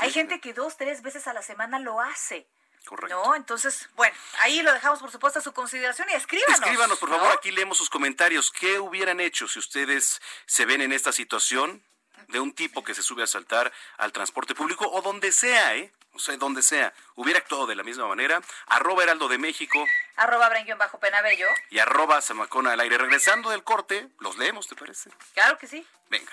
[0.00, 2.46] Hay gente que dos, tres veces a la semana lo hace.
[2.84, 3.20] Correcto.
[3.24, 3.34] ¿No?
[3.34, 6.60] Entonces, bueno, ahí lo dejamos por supuesto a su consideración y escríbanos.
[6.60, 8.52] Escríbanos, por favor, aquí leemos sus comentarios.
[8.52, 11.82] ¿Qué hubieran hecho si ustedes se ven en esta situación
[12.28, 15.92] de un tipo que se sube a saltar al transporte público o donde sea, ¿eh?
[16.12, 18.40] O sea, donde sea, hubiera actuado de la misma manera.
[18.66, 19.84] Arroba Heraldo de México.
[20.16, 21.46] Arroba Bajo Penabello.
[21.70, 22.98] Y arroba Zamacona al aire.
[22.98, 25.10] Regresando del corte, los leemos, ¿te parece?
[25.34, 25.86] Claro que sí.
[26.08, 26.32] Venga.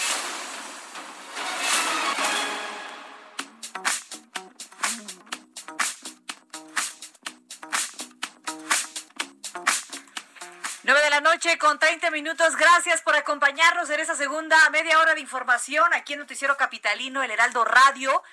[11.61, 12.55] Con 30 minutos.
[12.55, 17.29] Gracias por acompañarnos en esa segunda media hora de información aquí en Noticiero Capitalino, el
[17.29, 18.23] Heraldo Radio.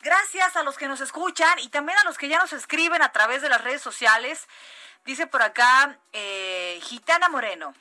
[0.00, 3.12] Gracias a los que nos escuchan y también a los que ya nos escriben a
[3.12, 4.48] través de las redes sociales.
[5.04, 7.74] Dice por acá eh, Gitana Moreno.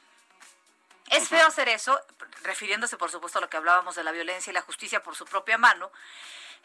[1.10, 1.98] Es feo hacer eso,
[2.44, 5.24] refiriéndose por supuesto a lo que hablábamos de la violencia y la justicia por su
[5.24, 5.90] propia mano.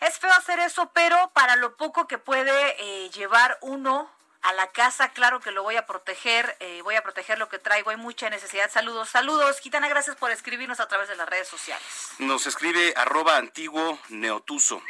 [0.01, 4.11] Es feo hacer eso, pero para lo poco que puede eh, llevar uno
[4.43, 7.59] a la casa, claro que lo voy a proteger, eh, voy a proteger lo que
[7.59, 8.71] traigo, hay mucha necesidad.
[8.71, 9.61] Saludos, saludos.
[9.61, 11.87] Gitana, gracias por escribirnos a través de las redes sociales.
[12.19, 14.83] Nos escribe arroba antiguo neotuso.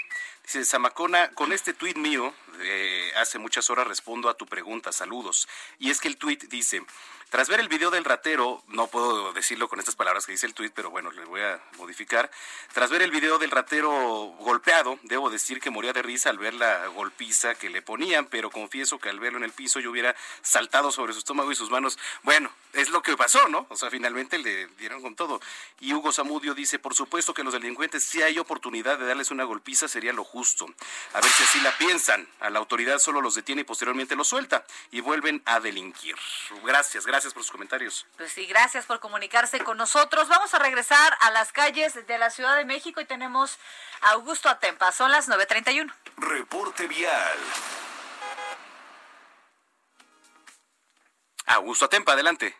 [0.42, 5.48] Dice, Zamacona, con este tuit mío, de hace muchas horas respondo a tu pregunta, saludos.
[5.80, 6.82] Y es que el tuit dice,
[7.28, 10.54] tras ver el video del ratero, no puedo decirlo con estas palabras que dice el
[10.54, 12.30] tuit, pero bueno, le voy a modificar.
[12.72, 13.90] Tras ver el video del ratero
[14.38, 18.48] golpeado, debo decir que moría de risa al ver la golpiza que le ponían, pero
[18.50, 21.68] confieso que al verlo en el piso yo hubiera saltado sobre su estómago y sus
[21.68, 21.98] manos.
[22.22, 23.66] Bueno, es lo que pasó, ¿no?
[23.70, 25.40] O sea, finalmente le dieron con todo.
[25.80, 29.42] Y Hugo Zamudio dice, por supuesto que los delincuentes, si hay oportunidad de darles una
[29.42, 30.66] golpiza, sería lo justo.
[31.12, 32.28] A ver si así la piensan.
[32.38, 36.14] A la autoridad solo los detiene y posteriormente los suelta y vuelven a delinquir.
[36.62, 38.07] Gracias, gracias por sus comentarios.
[38.16, 40.29] Pues sí, gracias por comunicarse con nosotros.
[40.29, 43.59] Vamos a regresar a las calles de la Ciudad de México y tenemos
[44.02, 44.92] a Augusto Atempa.
[44.92, 45.92] Son las 9.31.
[46.18, 47.38] Reporte vial.
[51.46, 52.55] Augusto Atempa, adelante.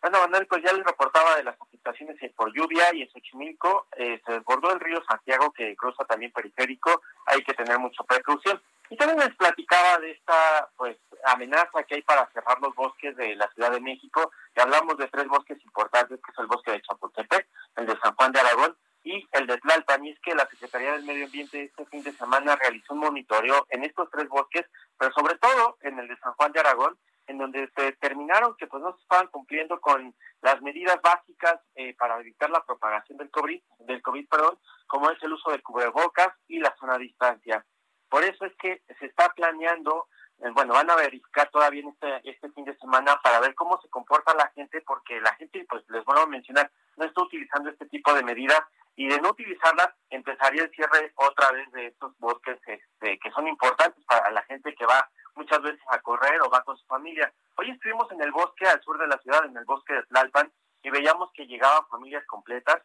[0.00, 4.20] Bueno, Manuel, pues ya les reportaba de las afectaciones por lluvia y en Xochimilco eh,
[4.24, 8.62] se desbordó el río Santiago que cruza también periférico, hay que tener mucha precaución.
[8.90, 13.36] Y también les platicaba de esta pues amenaza que hay para cerrar los bosques de
[13.36, 16.82] la Ciudad de México, y hablamos de tres bosques importantes, que es el bosque de
[16.82, 20.46] Chapultepec, el de San Juan de Aragón y el de Tlalpan, y es que la
[20.48, 24.66] Secretaría del Medio Ambiente este fin de semana realizó un monitoreo en estos tres bosques,
[24.98, 28.66] pero sobre todo en el de San Juan de Aragón, en donde se determinaron que
[28.66, 33.30] pues no se estaban cumpliendo con las medidas básicas eh, para evitar la propagación del
[33.30, 37.64] COVID, del COVID, perdón, como es el uso de cubrebocas y la zona de distancia.
[38.08, 40.08] Por eso es que se está planeando,
[40.54, 44.34] bueno, van a verificar todavía este, este fin de semana para ver cómo se comporta
[44.34, 48.12] la gente, porque la gente, pues les vuelvo a mencionar, no está utilizando este tipo
[48.14, 48.60] de medidas
[48.96, 53.46] y de no utilizarlas empezaría el cierre otra vez de estos bosques este, que son
[53.46, 57.32] importantes para la gente que va muchas veces a correr o va con su familia.
[57.56, 60.52] Hoy estuvimos en el bosque al sur de la ciudad, en el bosque de Tlalpan,
[60.82, 62.82] y veíamos que llegaban familias completas,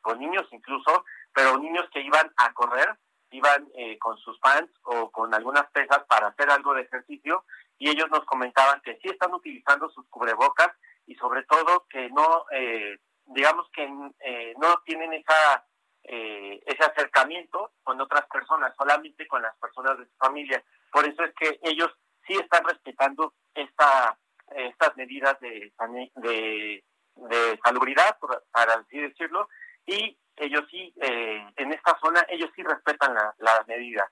[0.00, 2.96] con niños incluso, pero niños que iban a correr,
[3.32, 7.44] iban eh, con sus pants o con algunas pesas para hacer algo de ejercicio,
[7.78, 10.70] y ellos nos comentaban que sí están utilizando sus cubrebocas
[11.06, 13.84] y sobre todo que no, eh, digamos que
[14.20, 15.66] eh, no tienen esa
[16.04, 20.60] ese acercamiento con otras personas, solamente con las personas de su familia.
[20.90, 21.92] Por eso es que ellos
[22.26, 24.18] sí están respetando esta,
[24.48, 25.72] estas medidas de,
[26.16, 28.18] de, de salubridad,
[28.50, 29.48] para así decirlo,
[29.86, 34.10] y ellos sí, eh, en esta zona, ellos sí respetan la, la medida.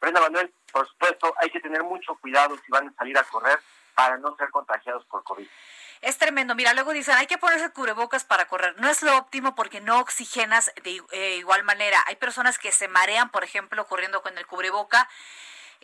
[0.00, 3.58] Brenda Manuel, por supuesto, hay que tener mucho cuidado si van a salir a correr
[3.94, 5.46] para no ser contagiados por COVID.
[6.00, 6.56] Es tremendo.
[6.56, 8.74] Mira, luego dicen, hay que ponerse cubrebocas para correr.
[8.80, 12.02] No es lo óptimo porque no oxigenas de eh, igual manera.
[12.06, 15.08] Hay personas que se marean, por ejemplo, corriendo con el cubreboca.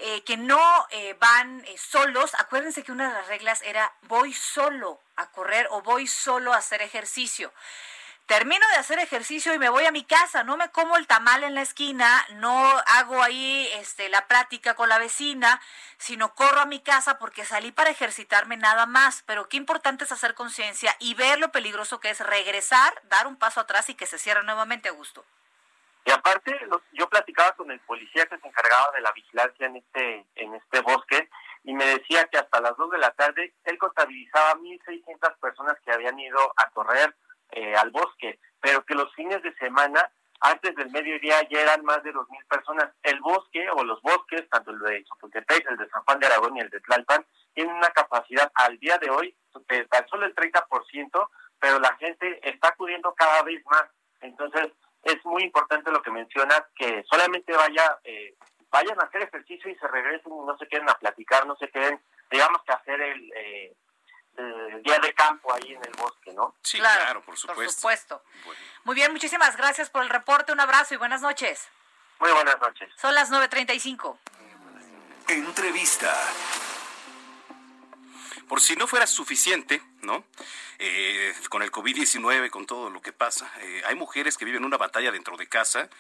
[0.01, 0.61] Eh, que no
[0.91, 2.33] eh, van eh, solos.
[2.39, 6.59] Acuérdense que una de las reglas era voy solo a correr o voy solo a
[6.59, 7.53] hacer ejercicio.
[8.29, 11.45] Termino de hacer ejercicio y me voy a mi casa, no me como el tamal
[11.45, 12.53] en la esquina, no
[12.87, 15.63] hago ahí este, la práctica con la vecina,
[15.97, 19.23] sino corro a mi casa porque salí para ejercitarme nada más.
[19.27, 23.37] Pero qué importante es hacer conciencia y ver lo peligroso que es regresar, dar un
[23.37, 25.25] paso atrás y que se cierre nuevamente a gusto.
[26.05, 26.55] Y aparte,
[26.93, 30.83] yo platicaba con el policía que se encargaba de la vigilancia en este, en este
[30.83, 31.31] bosque
[31.65, 35.93] y me decía que hasta las 2 de la tarde él contabilizaba 1.600 personas que
[35.93, 37.15] habían ido a correr
[37.53, 42.03] eh, al bosque, pero que los fines de semana, antes del mediodía, ya eran más
[42.03, 42.91] de 2.000 personas.
[43.03, 46.57] El bosque o los bosques, tanto el de Chapultepec, el de San Juan de Aragón
[46.57, 49.35] y el de Tlalpan, tienen una capacidad al día de hoy
[49.69, 53.85] de tan solo el 30%, pero la gente está acudiendo cada vez más.
[54.21, 54.69] Entonces,
[55.03, 58.35] es muy importante lo que mencionas, que solamente vaya eh,
[58.71, 62.01] vayan a hacer ejercicio y se regresen no se queden a platicar, no se queden,
[62.31, 63.75] digamos que hacer el, eh,
[64.83, 66.55] día de campo ahí en el bosque, ¿no?
[66.63, 67.63] Sí, claro, por supuesto.
[67.63, 68.23] Por supuesto.
[68.85, 71.69] Muy bien, muchísimas gracias por el reporte, un abrazo y buenas noches.
[72.21, 72.91] Muy buenas noches.
[72.97, 74.19] Son las 9.35.
[75.29, 76.15] Entrevista.
[78.49, 80.25] Por si no fuera suficiente, ¿no?
[80.79, 84.79] Eh, con el COVID-19, con todo lo que pasa, eh, hay mujeres que viven una
[84.79, 85.91] batalla dentro de casa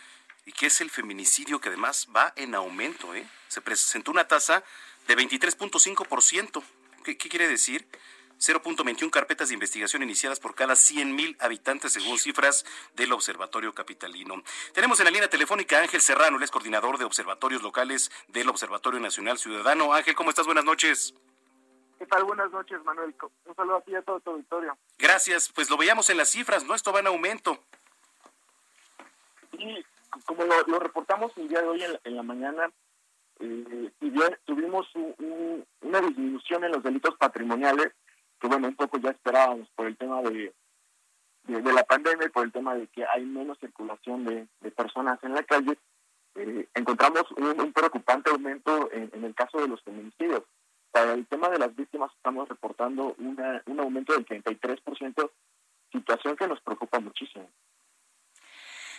[0.46, 3.26] y que es el feminicidio que además va en aumento, ¿eh?
[3.48, 4.64] Se presentó una tasa
[5.06, 6.62] de 23.5%.
[7.04, 7.86] ¿Qué, ¿Qué quiere decir?
[8.38, 14.42] 0.21 carpetas de investigación iniciadas por cada 100.000 habitantes, según cifras del Observatorio Capitalino.
[14.72, 18.48] Tenemos en la línea telefónica a Ángel Serrano, él es coordinador de observatorios locales del
[18.48, 19.92] Observatorio Nacional Ciudadano.
[19.92, 20.46] Ángel, ¿cómo estás?
[20.46, 21.14] Buenas noches.
[21.98, 22.24] ¿Qué tal?
[22.24, 23.14] Buenas noches, Manuel.
[23.44, 24.78] Un saludo a ti y a todo tu auditorio.
[24.98, 25.50] Gracias.
[25.52, 26.74] Pues lo veíamos en las cifras, ¿no?
[26.74, 27.58] Esto va en aumento.
[29.52, 29.84] Y
[30.24, 32.70] como lo, reportamos el día de hoy en la, mañana,
[33.40, 33.90] eh,
[34.44, 34.86] tuvimos
[35.80, 37.92] una disminución en los delitos patrimoniales
[38.40, 40.54] que bueno, un poco ya esperábamos por el tema de,
[41.44, 45.34] de, la pandemia y por el tema de que hay menos circulación de, personas en
[45.34, 45.78] la calle,
[46.34, 50.42] eh, encontramos un, preocupante aumento en, el caso de los feminicidios.
[50.90, 55.30] Para el tema de las víctimas estamos reportando una, un aumento del 33%,
[55.90, 57.48] situación que nos preocupa muchísimo.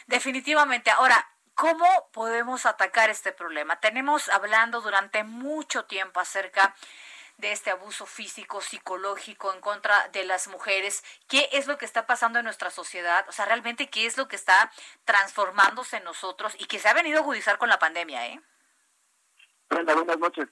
[0.08, 0.90] Definitivamente.
[0.90, 1.16] Ahora,
[1.54, 3.80] ¿cómo podemos atacar este problema?
[3.80, 6.76] Tenemos hablando durante mucho tiempo acerca
[7.40, 12.06] de este abuso físico, psicológico en contra de las mujeres, qué es lo que está
[12.06, 14.72] pasando en nuestra sociedad, o sea, realmente qué es lo que está
[15.06, 18.42] transformándose en nosotros y que se ha venido a agudizar con la pandemia, ¿eh?
[19.70, 20.48] Brenda, buenas noches.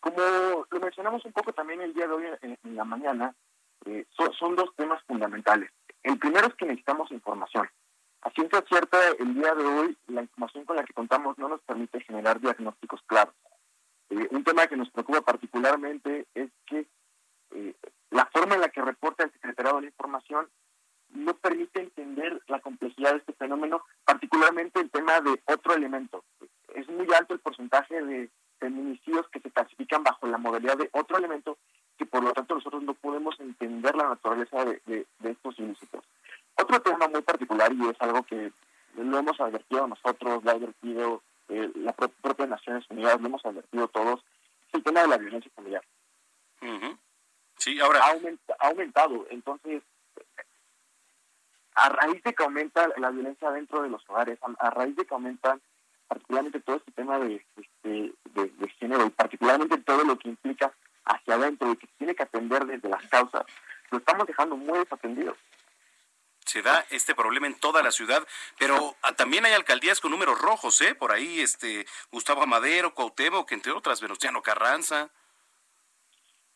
[0.00, 3.34] Como lo mencionamos un poco también el día de hoy en, la mañana,
[3.84, 4.06] eh,
[4.38, 5.70] son, dos temas fundamentales.
[6.02, 7.68] El primero es que necesitamos información.
[8.22, 11.60] A ciencia cierta, el día de hoy, la información con la que contamos no nos
[11.62, 13.34] permite generar diagnósticos claros.
[14.10, 16.86] Eh, un tema que nos preocupa particularmente es que
[17.52, 17.74] eh,
[18.10, 20.48] la forma en la que reporta el secretariado de la información
[21.10, 26.24] no permite entender la complejidad de este fenómeno, particularmente el tema de otro elemento.
[26.74, 31.18] Es muy alto el porcentaje de feminicidios que se clasifican bajo la modalidad de otro
[31.18, 31.58] elemento,
[31.96, 36.04] que por lo tanto nosotros no podemos entender la naturaleza de, estos ilícitos.
[36.56, 38.52] Otro tema muy particular, y es algo que
[38.96, 43.88] lo hemos advertido nosotros, lo ha advertido eh, la propia Naciones Unidas, lo hemos advertido
[43.88, 44.24] todos,
[44.68, 45.84] es el tema de la violencia familiar.
[47.56, 48.00] Sí, ahora...
[48.04, 49.82] Ha, aumentado, entonces,
[51.74, 55.14] a raíz de que aumenta la violencia dentro de los hogares, a, raíz de que
[55.14, 55.58] aumenta
[56.08, 60.72] particularmente todo este tema de, este, de, género y particularmente todo lo que implica
[61.04, 63.44] hacia adentro y que tiene que atender desde las causas,
[63.90, 65.36] lo estamos dejando muy desatendidos
[66.44, 68.26] se da este problema en toda la ciudad,
[68.58, 70.94] pero ah, también hay alcaldías con números rojos, ¿eh?
[70.94, 75.10] Por ahí, este, Gustavo Amadero, Cuauhtémoc, entre otras, Venustiano Carranza.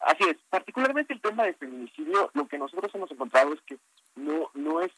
[0.00, 3.78] Así es, particularmente el tema de feminicidio, lo que nosotros hemos encontrado es que
[4.16, 4.92] no, no es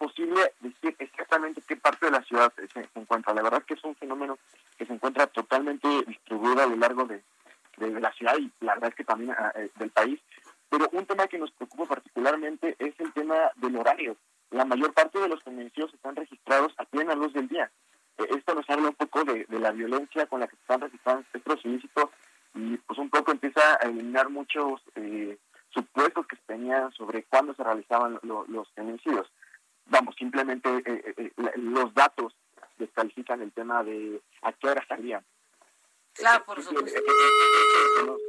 [0.00, 3.34] posible decir exactamente qué parte de la ciudad se, encuentra.
[3.34, 4.38] La verdad es que es un fenómeno
[4.78, 7.22] que se encuentra totalmente distribuido a lo largo de,
[7.78, 10.20] la ciudad y la verdad es que también ah, eh, del país.
[10.70, 14.16] Pero un tema que nos preocupa particularmente es el tema del horario.
[14.50, 17.70] La mayor parte de los feminicidios están registrados a plena luz del día.
[18.18, 21.24] Eh, esto nos habla un poco de, la violencia con la que se están registrando
[21.32, 22.10] estos ilícitos
[22.54, 25.38] y pues un poco empieza a eliminar muchos eh,
[25.70, 29.30] supuestos que se tenían sobre cuándo se realizaban los feminicidios.
[29.86, 32.34] Vamos, simplemente eh, los datos
[32.78, 35.24] descalifican el tema de a qué hora salían.
[36.14, 37.00] Claro, por supuesto.
[38.04, 38.20] Los,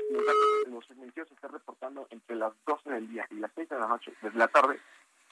[0.67, 3.88] los, feminicidios se están reportando entre las 12 del día y las 6 de la
[3.88, 4.79] noche, desde la tarde.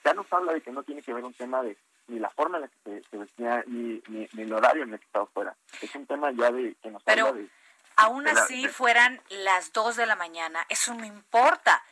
[0.04, 1.78] Ya nos habla de que no tiene que ver un tema de
[2.08, 5.06] ni la forma en la que se, vestía ni, ni, el horario en el que
[5.06, 5.56] estaba fuera.
[5.82, 7.50] Es un tema ya de que nos Pero habla de.
[7.96, 11.84] Aún así fueran las 2 de la mañana, eso no importa.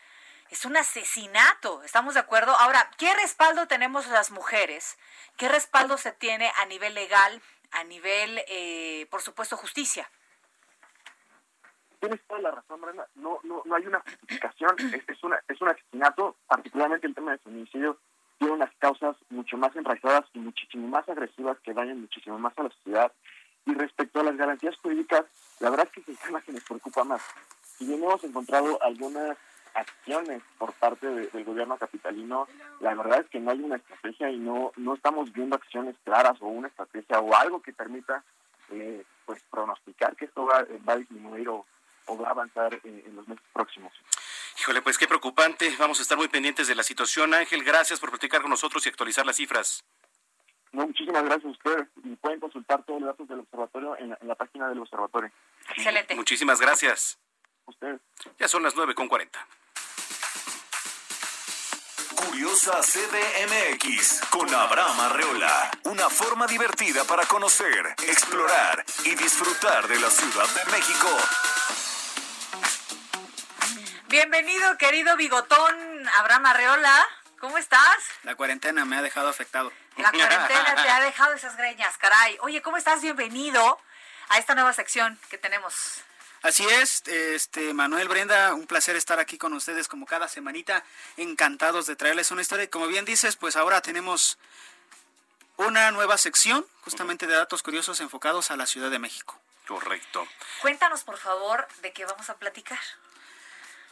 [0.50, 2.54] Es un asesinato, ¿estamos de acuerdo?
[2.54, 4.98] Ahora, ¿qué respaldo tenemos las mujeres?
[5.36, 7.42] ¿Qué respaldo se tiene a nivel legal,
[7.72, 10.10] a nivel, eh, por supuesto, justicia?
[12.00, 13.08] Tienes toda la razón, Brenda.
[13.16, 14.76] No, no, no hay una justificación.
[15.08, 17.98] Es, una, es un asesinato, particularmente el tema del feminicidio,
[18.38, 22.64] tiene unas causas mucho más enraizadas y muchísimo más agresivas que dañan muchísimo más a
[22.64, 23.12] la sociedad.
[23.66, 25.26] Y respecto a las garantías jurídicas,
[25.60, 27.22] la verdad es que es el tema que nos preocupa más.
[27.62, 29.38] Si bien hemos encontrado algunas
[29.74, 32.48] acciones por parte del gobierno capitalino,
[32.80, 36.42] la verdad es que no hay una estrategia y no, no estamos viendo acciones claras
[36.42, 38.24] o una estrategia o algo que permita
[38.72, 41.66] eh, pues pronosticar que esto va, va a disminuir o,
[42.08, 43.94] o va a avanzar en, los meses próximos.
[44.60, 45.76] Híjole, pues qué preocupante.
[45.78, 47.34] Vamos a estar muy pendientes de la situación.
[47.34, 49.84] Ángel, gracias por platicar con nosotros y actualizar las cifras.
[50.72, 54.70] muchísimas gracias a ustedes y pueden consultar todos los datos del observatorio en la, página
[54.70, 55.32] del observatorio.
[55.70, 56.16] Excelente.
[56.16, 57.20] Muchísimas gracias.
[57.66, 58.00] Ustedes.
[58.40, 59.46] Ya son las nueve con cuarenta.
[62.16, 65.72] Curiosa CDMX con Abraham Arreola.
[65.86, 71.08] Una forma divertida para conocer, explorar y disfrutar de la Ciudad de México.
[74.10, 77.06] Bienvenido, querido bigotón Abraham Arreola.
[77.40, 77.98] ¿Cómo estás?
[78.24, 79.74] La cuarentena me ha dejado afectado.
[79.98, 82.38] La cuarentena te ha dejado esas greñas, caray.
[82.40, 83.02] Oye, ¿cómo estás?
[83.02, 83.78] Bienvenido
[84.30, 86.04] a esta nueva sección que tenemos.
[86.42, 90.86] Así es, este Manuel Brenda, un placer estar aquí con ustedes como cada semanita,
[91.18, 92.64] encantados de traerles una historia.
[92.64, 94.38] Y como bien dices, pues ahora tenemos
[95.58, 99.38] una nueva sección justamente de datos curiosos enfocados a la Ciudad de México.
[99.68, 100.26] Correcto.
[100.62, 102.80] Cuéntanos, por favor, de qué vamos a platicar.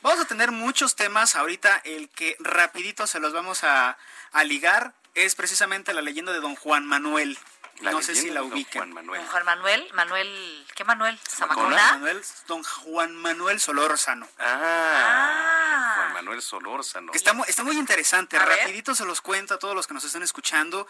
[0.06, 1.36] Vamos a tener muchos temas.
[1.36, 3.98] Ahorita el que rapidito se los vamos a,
[4.44, 7.40] ligar es precisamente la leyenda de don Juan Manuel.
[7.82, 8.82] no sé si la ubiquen.
[8.82, 9.22] Juan Manuel.
[9.22, 11.20] Don Juan Manuel, Manuel, ¿qué Manuel?
[11.28, 11.94] ¿Zamacona?
[11.94, 14.30] Manuel, don Juan Manuel Solórzano.
[14.38, 17.12] Ah, Juan Manuel Solórzano.
[17.12, 18.38] Que está, está muy interesante.
[18.38, 20.88] rapidito se los cuento a todos los que nos están escuchando.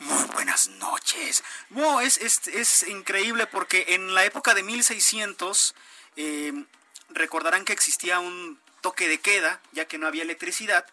[0.00, 1.44] Muy buenas noches.
[1.68, 5.72] No, es, es, es increíble porque en la época de 1600
[6.16, 6.64] eh,
[7.10, 10.86] recordarán que existía un toque de queda, ya que no había electricidad,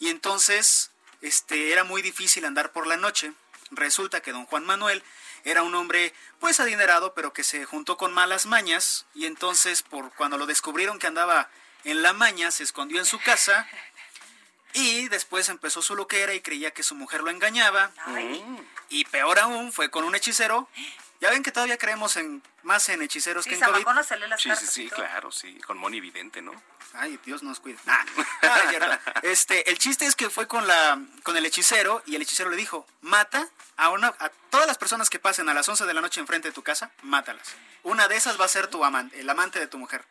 [0.00, 0.90] y entonces
[1.20, 3.32] este, era muy difícil andar por la noche.
[3.70, 5.02] Resulta que don Juan Manuel
[5.44, 10.12] era un hombre pues adinerado, pero que se juntó con malas mañas, y entonces por
[10.14, 11.50] cuando lo descubrieron que andaba
[11.84, 13.68] en la maña, se escondió en su casa
[14.74, 17.90] y después empezó su loquera y creía que su mujer lo engañaba.
[18.88, 20.68] Y peor aún, fue con un hechicero
[21.20, 23.84] ya ven que todavía creemos en más en hechiceros que en COVID.
[24.36, 26.52] sí, sí, sí, claro, sí, con Moni Vidente, ¿no?
[26.94, 27.78] Ay, Dios nos cuide.
[27.86, 28.04] Ah,
[29.22, 32.56] este, el chiste es que fue con la con el hechicero y el hechicero le
[32.56, 36.00] dijo, "Mata a una a todas las personas que pasen a las 11 de la
[36.00, 37.46] noche enfrente de tu casa, mátalas.
[37.82, 40.04] Una de esas va a ser tu amante, el amante de tu mujer."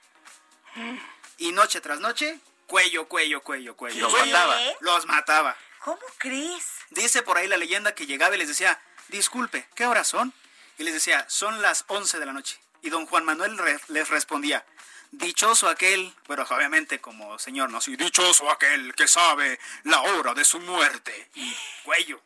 [1.39, 4.01] Y noche tras noche, cuello, cuello, cuello, cuello.
[4.01, 4.58] Los mataba.
[4.80, 5.55] Los mataba.
[5.84, 6.66] ¿Cómo crees?
[6.89, 10.34] Dice por ahí la leyenda que llegaba y les decía, "Disculpe, ¿qué horas son?"
[10.78, 12.60] Y les decía, son las 11 de la noche.
[12.82, 13.60] Y don Juan Manuel
[13.90, 14.66] les respondía,
[15.12, 20.46] dichoso aquel, pero obviamente como señor, no, sí, dichoso aquel que sabe la hora de
[20.46, 21.30] su muerte.
[21.36, 22.22] Y cuello.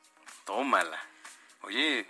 [0.45, 0.99] Tómala.
[1.61, 2.07] Oye,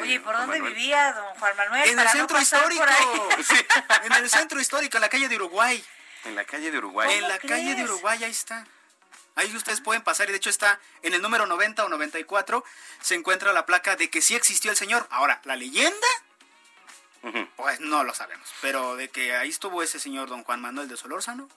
[0.00, 1.88] Oye, ¿por dónde vivía don Juan Manuel?
[1.90, 2.84] En el centro histórico.
[4.04, 5.84] En el centro histórico, en la calle de Uruguay.
[6.24, 7.12] En la calle de Uruguay.
[7.12, 8.66] En la calle de Uruguay, ahí está.
[9.36, 12.64] Ahí ustedes pueden pasar y de hecho está en el número 90 o 94
[13.00, 15.06] se encuentra la placa de que sí existió el señor.
[15.10, 16.06] Ahora, ¿la leyenda?
[17.56, 20.96] Pues no lo sabemos, pero de que ahí estuvo ese señor don Juan Manuel de
[20.96, 21.48] Solórzano.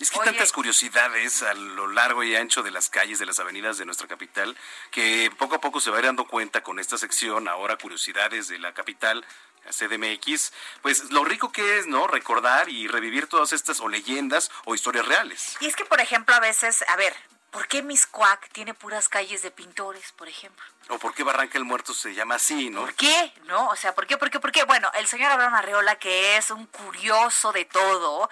[0.00, 3.38] Es que hay tantas curiosidades a lo largo y ancho de las calles, de las
[3.38, 4.56] avenidas de nuestra capital,
[4.90, 8.48] que poco a poco se va a ir dando cuenta con esta sección, ahora curiosidades
[8.48, 9.24] de la capital,
[9.70, 10.52] CDMX,
[10.82, 12.06] pues lo rico que es, ¿no?
[12.06, 15.56] Recordar y revivir todas estas o leyendas o historias reales.
[15.60, 17.14] Y es que, por ejemplo, a veces, a ver,
[17.52, 20.64] ¿por qué Miscuac tiene puras calles de pintores, por ejemplo?
[20.88, 22.80] O por qué Barranca el Muerto se llama así, ¿no?
[22.80, 23.32] ¿Por qué?
[23.44, 23.68] ¿No?
[23.68, 24.16] O sea, ¿por qué?
[24.16, 24.40] ¿Por qué?
[24.40, 24.64] ¿Por qué?
[24.64, 28.28] Bueno, el señor Abraham Arreola, que es un curioso de todo,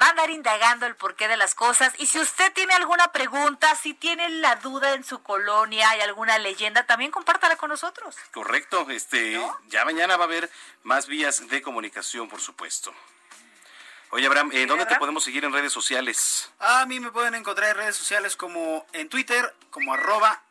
[0.00, 1.92] va a andar indagando el porqué de las cosas.
[1.98, 6.38] Y si usted tiene alguna pregunta, si tiene la duda en su colonia, hay alguna
[6.38, 8.14] leyenda, también compártala con nosotros.
[8.32, 10.50] Correcto, este, ya mañana va a haber
[10.84, 12.94] más vías de comunicación, por supuesto.
[14.12, 16.50] Oye, Abraham, ¿en dónde te podemos seguir en redes sociales?
[16.58, 20.42] A mí me pueden encontrar en redes sociales como en Twitter, como arroba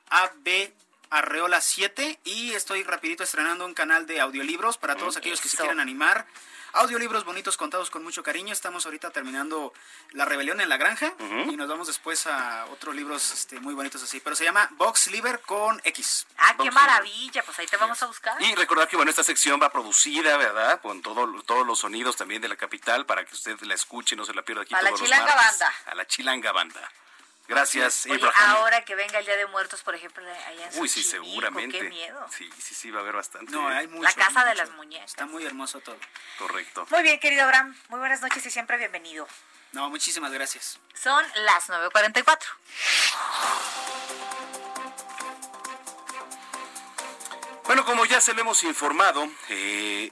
[1.11, 5.81] abarreola7 y estoy rapidito estrenando un canal de audiolibros para todos aquellos que se quieran
[5.81, 6.25] animar
[6.73, 8.53] audiolibros bonitos contados con mucho cariño.
[8.53, 9.73] Estamos ahorita terminando
[10.11, 11.13] La Rebelión en la Granja
[11.49, 14.19] y nos vamos después a otros libros este, muy bonitos así.
[14.19, 16.27] Pero se llama Box Liver con X.
[16.37, 17.43] Ah, qué maravilla.
[17.43, 18.41] Pues ahí te vamos a buscar.
[18.41, 20.81] Y recordar que, bueno, esta sección va producida, ¿verdad?
[20.81, 24.17] Con todo, todos los sonidos también de la capital para que usted la escuche y
[24.17, 24.73] no se la pierda aquí.
[24.75, 25.73] A la Chilanga Banda.
[25.85, 26.91] A la Chilanga Banda.
[27.49, 31.01] Gracias, Oye, ahora que venga el Día de Muertos, por ejemplo, allá en Uy, sí,
[31.01, 31.79] seguramente.
[31.79, 32.23] Qué miedo.
[32.29, 33.51] Sí, sí, sí, va a haber bastante.
[33.51, 35.09] No, hay mucho, La casa de las muñecas.
[35.09, 35.97] Está muy hermoso todo.
[36.37, 36.85] Correcto.
[36.91, 37.75] Muy bien, querido Abraham.
[37.87, 39.27] Muy buenas noches y siempre bienvenido.
[39.71, 40.79] No, muchísimas gracias.
[40.93, 42.37] Son las 9.44.
[47.65, 50.11] Bueno, como ya se lo hemos informado, eh,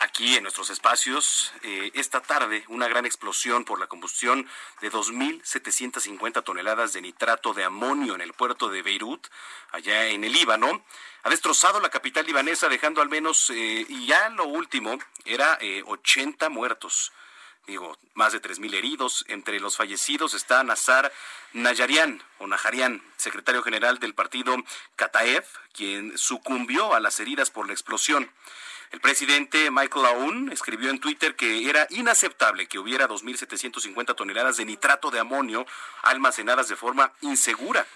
[0.00, 4.48] aquí en nuestros espacios eh, esta tarde una gran explosión por la combustión
[4.80, 9.26] de 2.750 toneladas de nitrato de amonio en el puerto de Beirut,
[9.72, 10.84] allá en el Líbano.
[11.24, 16.46] Ha destrozado la capital libanesa dejando al menos, eh, y ya lo último, era 80
[16.46, 17.12] eh, muertos.
[17.66, 19.24] digo, más de 3.000 heridos.
[19.28, 21.12] Entre los fallecidos está Nazar
[21.52, 24.56] Nayarian o Najarian, secretario general del partido
[24.96, 28.30] Kataev, quien sucumbió a las heridas por la explosión.
[28.90, 34.64] El presidente Michael Aoun escribió en Twitter que era inaceptable que hubiera 2.750 toneladas de
[34.64, 35.66] nitrato de amonio
[36.02, 37.86] almacenadas de forma insegura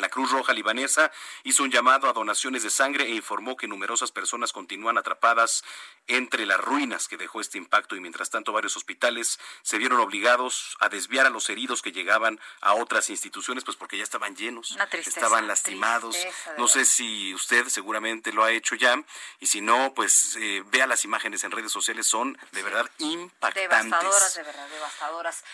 [0.00, 1.12] la Cruz Roja libanesa
[1.44, 5.62] hizo un llamado a donaciones de sangre e informó que numerosas personas continúan atrapadas
[6.06, 10.76] entre las ruinas que dejó este impacto y mientras tanto varios hospitales se vieron obligados
[10.80, 14.76] a desviar a los heridos que llegaban a otras instituciones pues porque ya estaban llenos,
[14.92, 16.16] estaban lastimados.
[16.58, 19.02] no sé si usted seguramente lo ha hecho ya
[19.38, 23.70] y si no pues eh, vea las imágenes en redes sociales son de verdad impactantes.
[23.70, 25.44] Devastadoras, de verdad, devastadoras.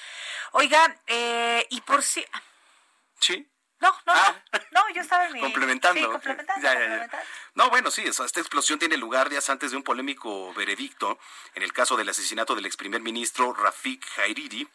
[0.52, 2.24] Oiga, eh, y por si...
[3.20, 3.46] Sí.
[3.80, 4.42] No, no, no, ah.
[4.72, 5.40] no, yo estaba en mi...
[5.40, 6.00] Complementando.
[6.00, 7.16] Sí, complementando,
[7.54, 11.18] No, bueno, sí, esta explosión tiene lugar días antes de un polémico veredicto
[11.54, 14.66] en el caso del asesinato del ex primer ministro Rafik Hairiri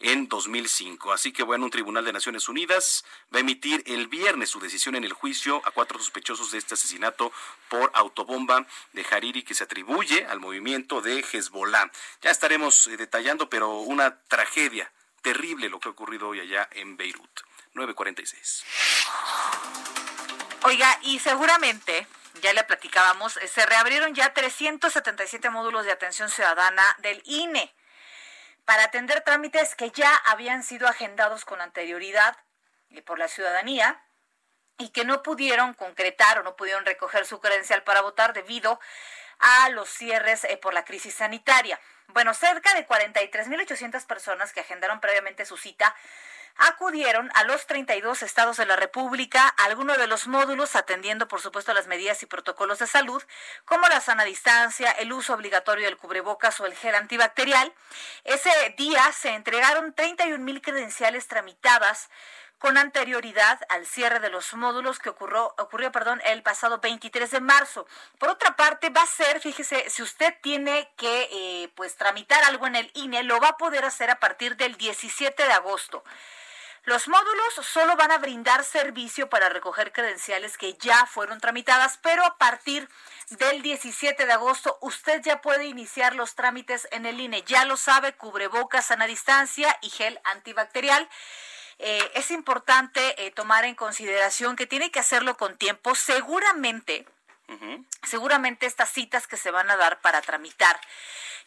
[0.00, 1.12] en 2005.
[1.12, 4.94] Así que bueno, un tribunal de Naciones Unidas va a emitir el viernes su decisión
[4.94, 7.32] en el juicio a cuatro sospechosos de este asesinato
[7.68, 11.90] por autobomba de Hariri que se atribuye al movimiento de Hezbollah.
[12.22, 14.90] Ya estaremos eh, detallando, pero una tragedia
[15.22, 17.49] terrible lo que ha ocurrido hoy allá en Beirut.
[17.74, 18.64] 946.
[20.62, 22.06] Oiga, y seguramente,
[22.42, 27.74] ya le platicábamos, eh, se reabrieron ya 377 módulos de atención ciudadana del INE
[28.64, 32.36] para atender trámites que ya habían sido agendados con anterioridad
[32.90, 34.02] eh, por la ciudadanía
[34.78, 38.80] y que no pudieron concretar o no pudieron recoger su credencial para votar debido
[39.38, 41.80] a los cierres eh, por la crisis sanitaria.
[42.08, 45.94] Bueno, cerca de 43.800 personas que agendaron previamente su cita
[46.56, 51.40] acudieron a los 32 estados de la República a alguno de los módulos atendiendo, por
[51.40, 53.22] supuesto, las medidas y protocolos de salud,
[53.64, 57.72] como la sana distancia, el uso obligatorio del cubrebocas o el gel antibacterial.
[58.24, 62.10] Ese día se entregaron 31 mil credenciales tramitadas
[62.60, 67.40] con anterioridad al cierre de los módulos que ocurrió, ocurrió perdón, el pasado 23 de
[67.40, 67.86] marzo.
[68.18, 72.66] Por otra parte, va a ser, fíjese, si usted tiene que eh, pues tramitar algo
[72.66, 76.04] en el INE, lo va a poder hacer a partir del 17 de agosto.
[76.84, 82.24] Los módulos solo van a brindar servicio para recoger credenciales que ya fueron tramitadas, pero
[82.26, 82.88] a partir
[83.30, 87.42] del 17 de agosto usted ya puede iniciar los trámites en el INE.
[87.42, 91.08] Ya lo sabe, cubrebocas, sana distancia y gel antibacterial.
[91.82, 95.94] Eh, es importante eh, tomar en consideración que tiene que hacerlo con tiempo.
[95.94, 97.06] Seguramente,
[98.02, 100.78] seguramente estas citas que se van a dar para tramitar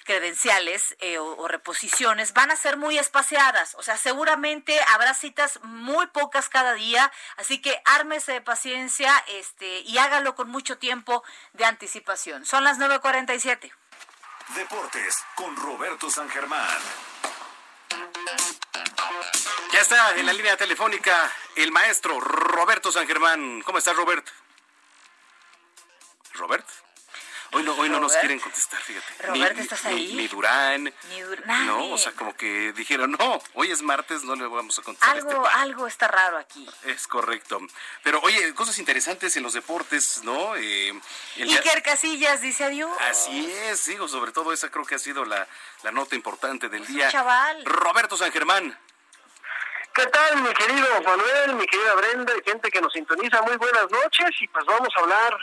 [0.03, 6.07] credenciales eh, o, reposiciones van a ser muy espaciadas, o sea, seguramente habrá citas muy
[6.07, 11.23] pocas cada día, así que ármese de paciencia este, y hágalo con mucho tiempo
[11.53, 12.45] de anticipación.
[12.45, 13.71] Son las 9.47.
[14.55, 17.12] Deportes con Roberto San Germán.
[19.73, 23.63] Ya está en la línea telefónica el maestro Roberto San Germán.
[23.63, 24.23] ¿Cómo estás, Robert?
[26.35, 26.67] ¿Robert?
[27.53, 29.27] Hoy no, hoy no nos quieren contestar, fíjate.
[29.27, 30.13] Robert, ¿estás ahí?
[30.13, 30.93] Ni, Durán.
[31.09, 31.65] Ni Durán.
[31.65, 35.17] No, o sea, como que dijeron, no, hoy es martes, no le vamos a contestar.
[35.17, 36.69] Algo, este algo está raro aquí.
[36.83, 37.59] Es correcto.
[38.03, 40.55] Pero oye, cosas interesantes en los deportes, ¿no?
[40.55, 40.93] Eh,
[41.37, 42.95] Iker Casillas dice adiós.
[43.09, 45.47] Así es, digo, sobre todo esa creo que ha sido la,
[45.81, 47.09] la nota importante del día.
[47.09, 47.65] chaval.
[47.65, 48.77] Roberto San Germán.
[49.95, 53.43] ¿Qué tal, mi querido Manuel, mi querida Brenda, gente que nos sintoniza?
[53.43, 55.37] Muy buenas noches y pues vamos a hablar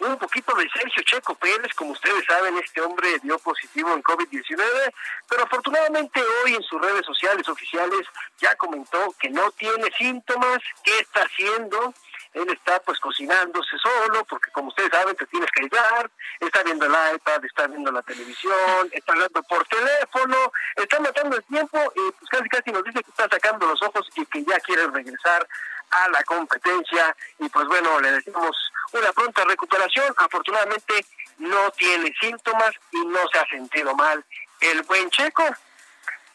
[0.00, 4.92] un poquito de Sergio Checo Pérez, como ustedes saben, este hombre dio positivo en COVID-19,
[5.28, 8.00] pero afortunadamente hoy en sus redes sociales oficiales
[8.38, 11.94] ya comentó que no tiene síntomas, qué está haciendo,
[12.34, 16.10] él está pues cocinándose solo, porque como ustedes saben te tienes que ayudar,
[16.40, 21.44] está viendo el iPad, está viendo la televisión, está hablando por teléfono, está matando el
[21.44, 24.58] tiempo y pues casi casi nos dice que está sacando los ojos y que ya
[24.60, 25.46] quiere regresar
[25.90, 28.56] a la competencia y pues bueno, le decimos
[28.92, 31.06] una pronta recuperación, afortunadamente
[31.38, 34.24] no tiene síntomas y no se ha sentido mal
[34.60, 35.44] el buen checo.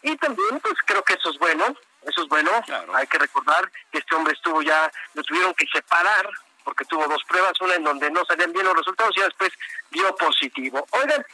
[0.02, 2.52] Y también pues creo que eso es bueno, eso es bueno.
[2.94, 6.30] Hay que recordar que este hombre estuvo ya, lo tuvieron que separar
[6.64, 9.52] porque tuvo dos pruebas, una en donde no salían bien los resultados y después
[9.90, 10.86] dio positivo.
[10.92, 11.26] Oigan,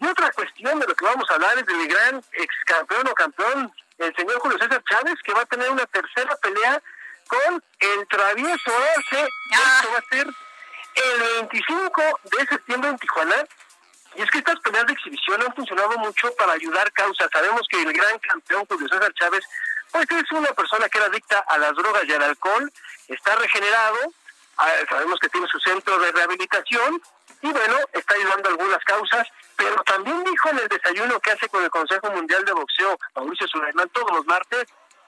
[0.00, 3.14] y otra cuestión de lo que vamos a hablar es del gran ex campeón o
[3.14, 6.82] campeón, el señor Julio César Chávez, que va a tener una tercera pelea
[7.26, 9.28] con el travieso Arce.
[9.52, 9.80] Ah.
[9.80, 10.26] Esto va a ser
[10.94, 13.36] el 25 de septiembre en Tijuana.
[14.16, 17.28] Y es que estas peleas de exhibición han funcionado mucho para ayudar causas.
[17.32, 19.44] Sabemos que el gran campeón Julio César Chávez
[19.94, 22.72] pues es una persona que era adicta a las drogas y al alcohol,
[23.06, 23.98] está regenerado,
[24.58, 27.00] ah, sabemos que tiene su centro de rehabilitación
[27.42, 31.48] y bueno, está ayudando a algunas causas, pero también dijo en el desayuno que hace
[31.48, 34.64] con el Consejo Mundial de Boxeo, Mauricio Sulaimán, todos los martes,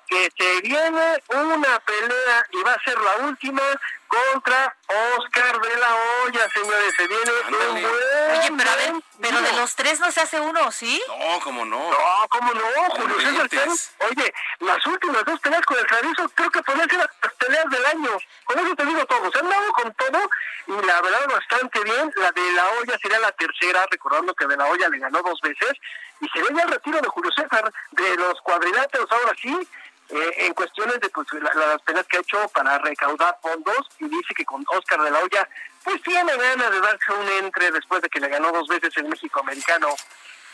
[0.08, 3.62] que se viene una pelea y va a ser la última
[4.08, 4.76] contra
[5.16, 6.94] Oscar de la Hoya, señores.
[6.96, 10.40] Se viene un buen, Oye, pero a ver, pero de los tres no se hace
[10.40, 11.02] uno, ¿sí?
[11.08, 11.90] No, cómo no.
[11.90, 12.62] No, ¿cómo no?
[12.90, 13.48] Julio César.
[13.48, 13.94] Chávez.
[14.10, 17.86] Oye, las últimas dos peleas con el travieso creo que podrían ser las peleas del
[17.86, 18.10] año.
[18.44, 19.30] Con eso te digo todo.
[19.32, 20.30] Se han dado con todo
[20.66, 22.12] y la verdad bastante bien.
[22.16, 25.40] La de la olla sería la tercera, recordando que de la olla le ganó dos
[25.40, 25.72] veces.
[26.20, 29.68] Y se ve ya el retiro de Julio César de los cuadriláteros ahora sí.
[30.10, 34.08] Eh, en cuestiones de pues, la- las peleas que ha hecho para recaudar fondos y
[34.08, 35.48] dice que con Oscar de la Hoya
[35.84, 39.04] pues tiene ganas de darse un entre después de que le ganó dos veces el
[39.08, 39.94] México americano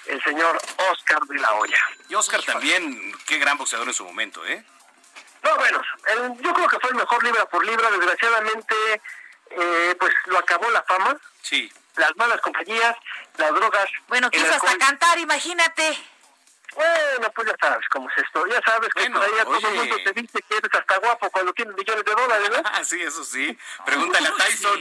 [0.07, 0.59] el señor
[0.91, 1.79] Oscar de la Hoya.
[2.09, 4.65] Y Oscar también, qué gran boxeador en su momento, ¿eh?
[5.43, 7.91] No, bueno, el- yo creo que fue el mejor libra por libra.
[7.91, 8.75] Desgraciadamente,
[9.51, 11.73] eh, pues lo acabó la fama, Sí.
[11.97, 12.97] las malas compañías,
[13.37, 13.87] las drogas.
[14.09, 15.97] Bueno, quiso hasta cantar, imagínate.
[16.75, 18.47] Bueno, pues ya sabes cómo es esto.
[18.47, 20.99] Ya sabes que Bueno, por ahí a todo el mundo te dice que eres hasta
[20.99, 22.63] guapo cuando tienes millones de dólares, ¿no?
[22.65, 23.59] Ah, sí, eso sí.
[23.85, 24.81] Pregúntale a Tyson.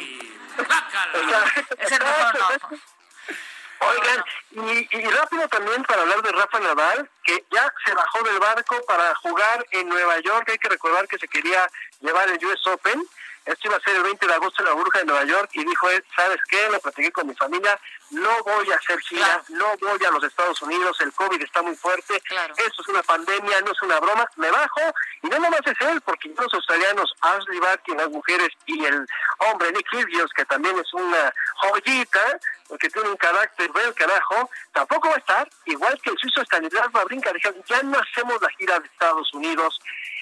[3.84, 8.39] Oigan, y, y rápido también para hablar de Rafa Nadal, que ya se bajó del
[8.39, 10.50] barco para jugar en Nueva York.
[10.50, 11.68] Hay que recordar que se quería
[12.00, 13.04] llevar el US Open.
[13.46, 15.66] Esto iba a ser el 20 de agosto en la burja de Nueva York y
[15.66, 16.70] dijo él, ¿sabes qué?
[16.70, 17.80] Lo platiqué con mi familia,
[18.12, 21.76] no voy a hacer gira, no voy a los Estados Unidos, el COVID está muy
[21.76, 22.53] fuerte, Claro.
[22.57, 24.82] esto es una pandemia, no es una broma, me bajo
[25.24, 29.05] y no nomás es él, porque los australianos, Ashley Barty, las mujeres y el
[29.39, 32.39] hombre Nick Kyrgios, que también es una joyita,
[32.80, 36.88] que tiene un carácter del carajo, tampoco va a estar, igual que el suizo Stanislas
[36.93, 39.80] Wawrinka, dijeron, ya no hacemos la gira de Estados Unidos,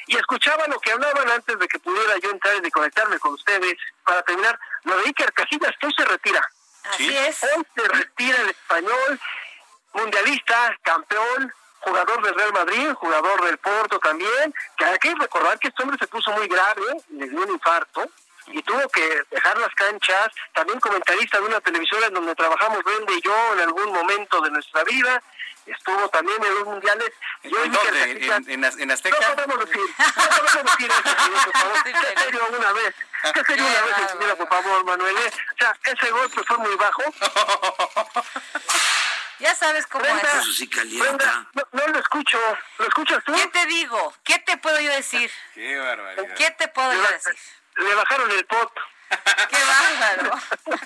[0.07, 3.33] y escuchaba lo que hablaban antes de que pudiera yo entrar y de conectarme con
[3.33, 6.41] ustedes, para terminar, lo de Iker Casillas, que hoy se retira,
[6.83, 7.17] Así Sí.
[7.17, 7.43] es.
[7.43, 9.19] hoy se retira el español,
[9.93, 15.69] mundialista, campeón, jugador del Real Madrid, jugador del Porto también, que hay que recordar que
[15.69, 18.05] este hombre se puso muy grave, le dio un infarto
[18.47, 23.13] y tuvo que dejar las canchas, también comentarista de una televisora en donde trabajamos Brenda
[23.13, 25.21] y yo en algún momento de nuestra vida,
[25.71, 27.11] estuvo también en los mundiales.
[27.43, 27.91] y hoy ¿En dónde?
[28.19, 29.35] Casillas- ¿En, en, en no Azteca?
[29.35, 31.83] podemos decir, no podemos decir eso, señor, por favor.
[31.83, 32.95] ¿Qué serio una vez?
[33.33, 35.17] ¿Qué serio Qué una vez, señora, por favor, Manuel?
[35.17, 35.31] eh?
[35.53, 37.03] O sea, ese golpe fue muy bajo.
[39.39, 40.33] Ya sabes cómo Brenda, es.
[40.33, 42.37] Eso sí Brenda, no, no lo escucho.
[42.77, 43.33] ¿Lo escuchas tú?
[43.33, 44.13] ¿Qué te digo?
[44.25, 45.31] ¿Qué te puedo yo decir?
[45.53, 46.35] Qué barbaridad.
[46.35, 47.35] ¿Qué te puedo Le, yo decir?
[47.77, 48.73] le bajaron el pot.
[49.49, 50.39] Qué bárbaro.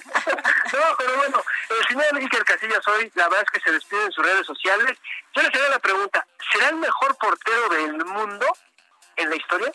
[0.74, 4.12] No, pero bueno, el señor Iker Casillas hoy, la verdad es que se despide en
[4.12, 4.98] sus redes sociales.
[5.36, 8.48] Yo le haría la pregunta, ¿será el mejor portero del mundo
[9.18, 9.72] en la historia?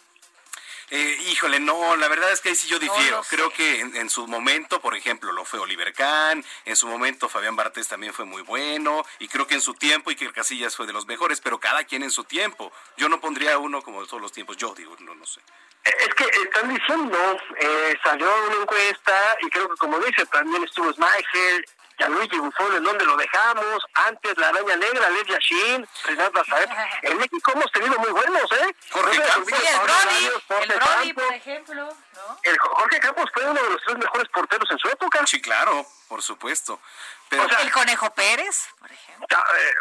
[0.90, 3.22] Eh, híjole, no, la verdad es que ahí sí yo difiero.
[3.28, 7.28] Creo que en, en su momento, por ejemplo, lo fue Oliver Kahn, en su momento
[7.28, 10.86] Fabián Bartés también fue muy bueno, y creo que en su tiempo Iker Casillas fue
[10.86, 12.72] de los mejores, pero cada quien en su tiempo.
[12.96, 15.40] Yo no pondría uno como de todos los tiempos, yo digo, no, no sé.
[15.84, 17.18] Es que están diciendo,
[17.58, 21.64] eh, salió una encuesta y creo que como dice, también estuvo Schmeichel,
[21.98, 26.68] Gianluigi Buffon, en donde lo dejamos, antes la araña negra, Lev Yashin, Renat Rafael.
[27.02, 28.74] En México hemos tenido muy buenos, ¿eh?
[28.90, 29.48] Jorge Campos.
[29.48, 32.38] Sí, el Brody, el Brody, por ejemplo, ¿no?
[32.44, 35.26] El Jorge Campos fue uno de los tres mejores porteros en su época.
[35.26, 36.80] Sí, claro, por supuesto.
[37.28, 39.26] Pero O sea, El Conejo Pérez, por ejemplo.
[39.56, 39.74] Eh,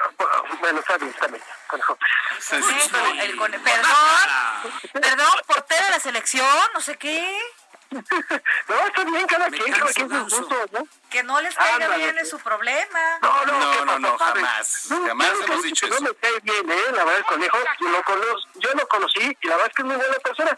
[0.59, 1.43] bueno, está bien, está bien.
[1.67, 2.03] con Jorge.
[2.39, 2.89] Sí, sí, sí.
[2.89, 7.39] Conejo, el cone- Perdón, perdón, portero de la selección, no sé qué.
[8.67, 10.85] No, está bien, cada quien, cada quien sus gustos, ¿no?
[11.09, 13.17] Que no les caiga Ándale, bien es su problema.
[13.21, 15.95] No, no, No, ¿qué no, no, jamás, No, jamás hemos dicho eso.
[15.95, 16.81] No me cae bien, ¿eh?
[16.91, 19.81] La verdad, el conejo, yo lo, conozco, yo lo conocí y la verdad es que
[19.83, 20.57] es muy buena persona.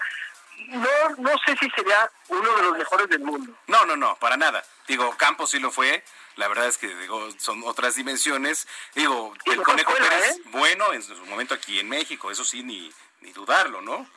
[0.69, 3.53] No, no sé si sería uno de los mejores del mundo.
[3.67, 4.63] No, no, no, para nada.
[4.87, 6.03] Digo, Campos sí lo fue.
[6.39, 8.65] La verdad es que digo, son otras dimensiones.
[8.95, 10.41] Digo, el dejó Conejo escuela, Pérez, ¿eh?
[10.45, 14.07] bueno en su momento aquí en México, eso sí, ni, ni dudarlo, ¿no?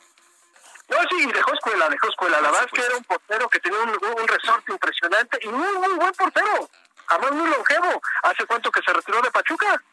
[0.87, 2.39] No, sí, dejó escuela, dejó escuela.
[2.39, 5.77] La verdad es que era un portero que tenía un, un resorte impresionante y muy,
[5.79, 6.69] muy buen portero.
[7.07, 8.01] Además, muy longevo.
[8.23, 9.83] ¿Hace cuánto que se retiró de Pachuca?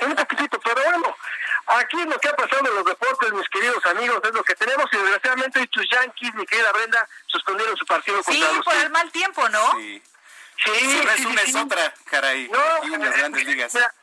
[0.00, 1.14] Un poquitito, pero bueno,
[1.66, 4.86] aquí lo que ha pasado en los deportes, mis queridos amigos, es lo que tenemos
[4.90, 8.74] y desgraciadamente hoy tus Yankees, mi querida Brenda, suspendieron su partido Sí, contra los por
[8.76, 9.72] el mal tiempo, ¿no?
[9.72, 10.02] Sí.
[10.64, 12.48] Sí, Si no es sí, una, sí, otra, caray.
[12.48, 13.74] No, aquí en las grandes ligas.
[13.74, 13.94] mira,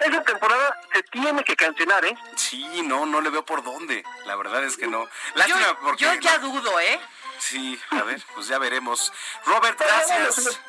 [0.00, 2.14] esa temporada se tiene que cancelar, ¿eh?
[2.36, 4.04] Sí, no, no le veo por dónde.
[4.26, 5.04] La verdad es que no.
[5.04, 6.04] Yo, Lástima porque.
[6.04, 7.00] yo ya dudo, ¿eh?
[7.38, 9.12] Sí, a ver, pues ya veremos.
[9.46, 10.60] Robert, gracias.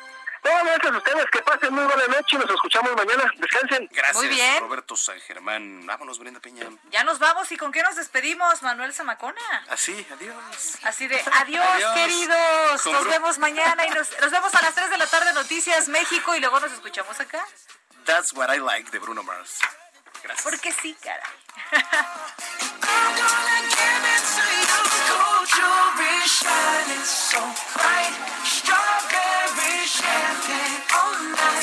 [0.44, 3.32] No, gracias a ustedes, que pasen muy buena noche y nos escuchamos mañana.
[3.36, 3.88] Descansen.
[3.90, 4.60] Gracias, Muy bien.
[4.60, 5.86] Roberto San Germán.
[5.86, 6.66] Vámonos, Brenda Peña.
[6.90, 9.40] Ya nos vamos y con qué nos despedimos, Manuel Zamacona.
[9.70, 10.78] Así, adiós.
[10.82, 11.94] Así de adiós, Adiós.
[11.94, 12.82] queridos.
[12.82, 15.32] Con Nos Bru- vemos mañana y nos, nos vemos a las 3 de la tarde
[15.32, 15.88] noticias.
[15.88, 17.44] México y luego nos escuchamos acá.
[18.04, 19.58] That's what I like de Bruno Mars.
[20.22, 20.42] Gracias.
[20.44, 20.94] Porque sí,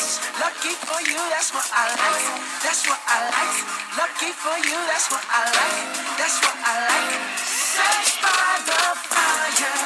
[0.02, 0.40] cara.
[0.40, 2.42] Lucky for you, that's what I like.
[2.64, 3.58] That's what I like.
[3.98, 5.78] Lucky for you, that's what I like.
[6.18, 7.12] That's what I like.
[7.38, 9.78] Search by the fire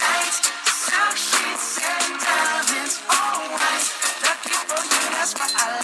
[0.00, 0.34] night.
[0.66, 3.88] Silk sheets and diamonds, all white.
[4.24, 5.83] Lucky for you, that's what I like.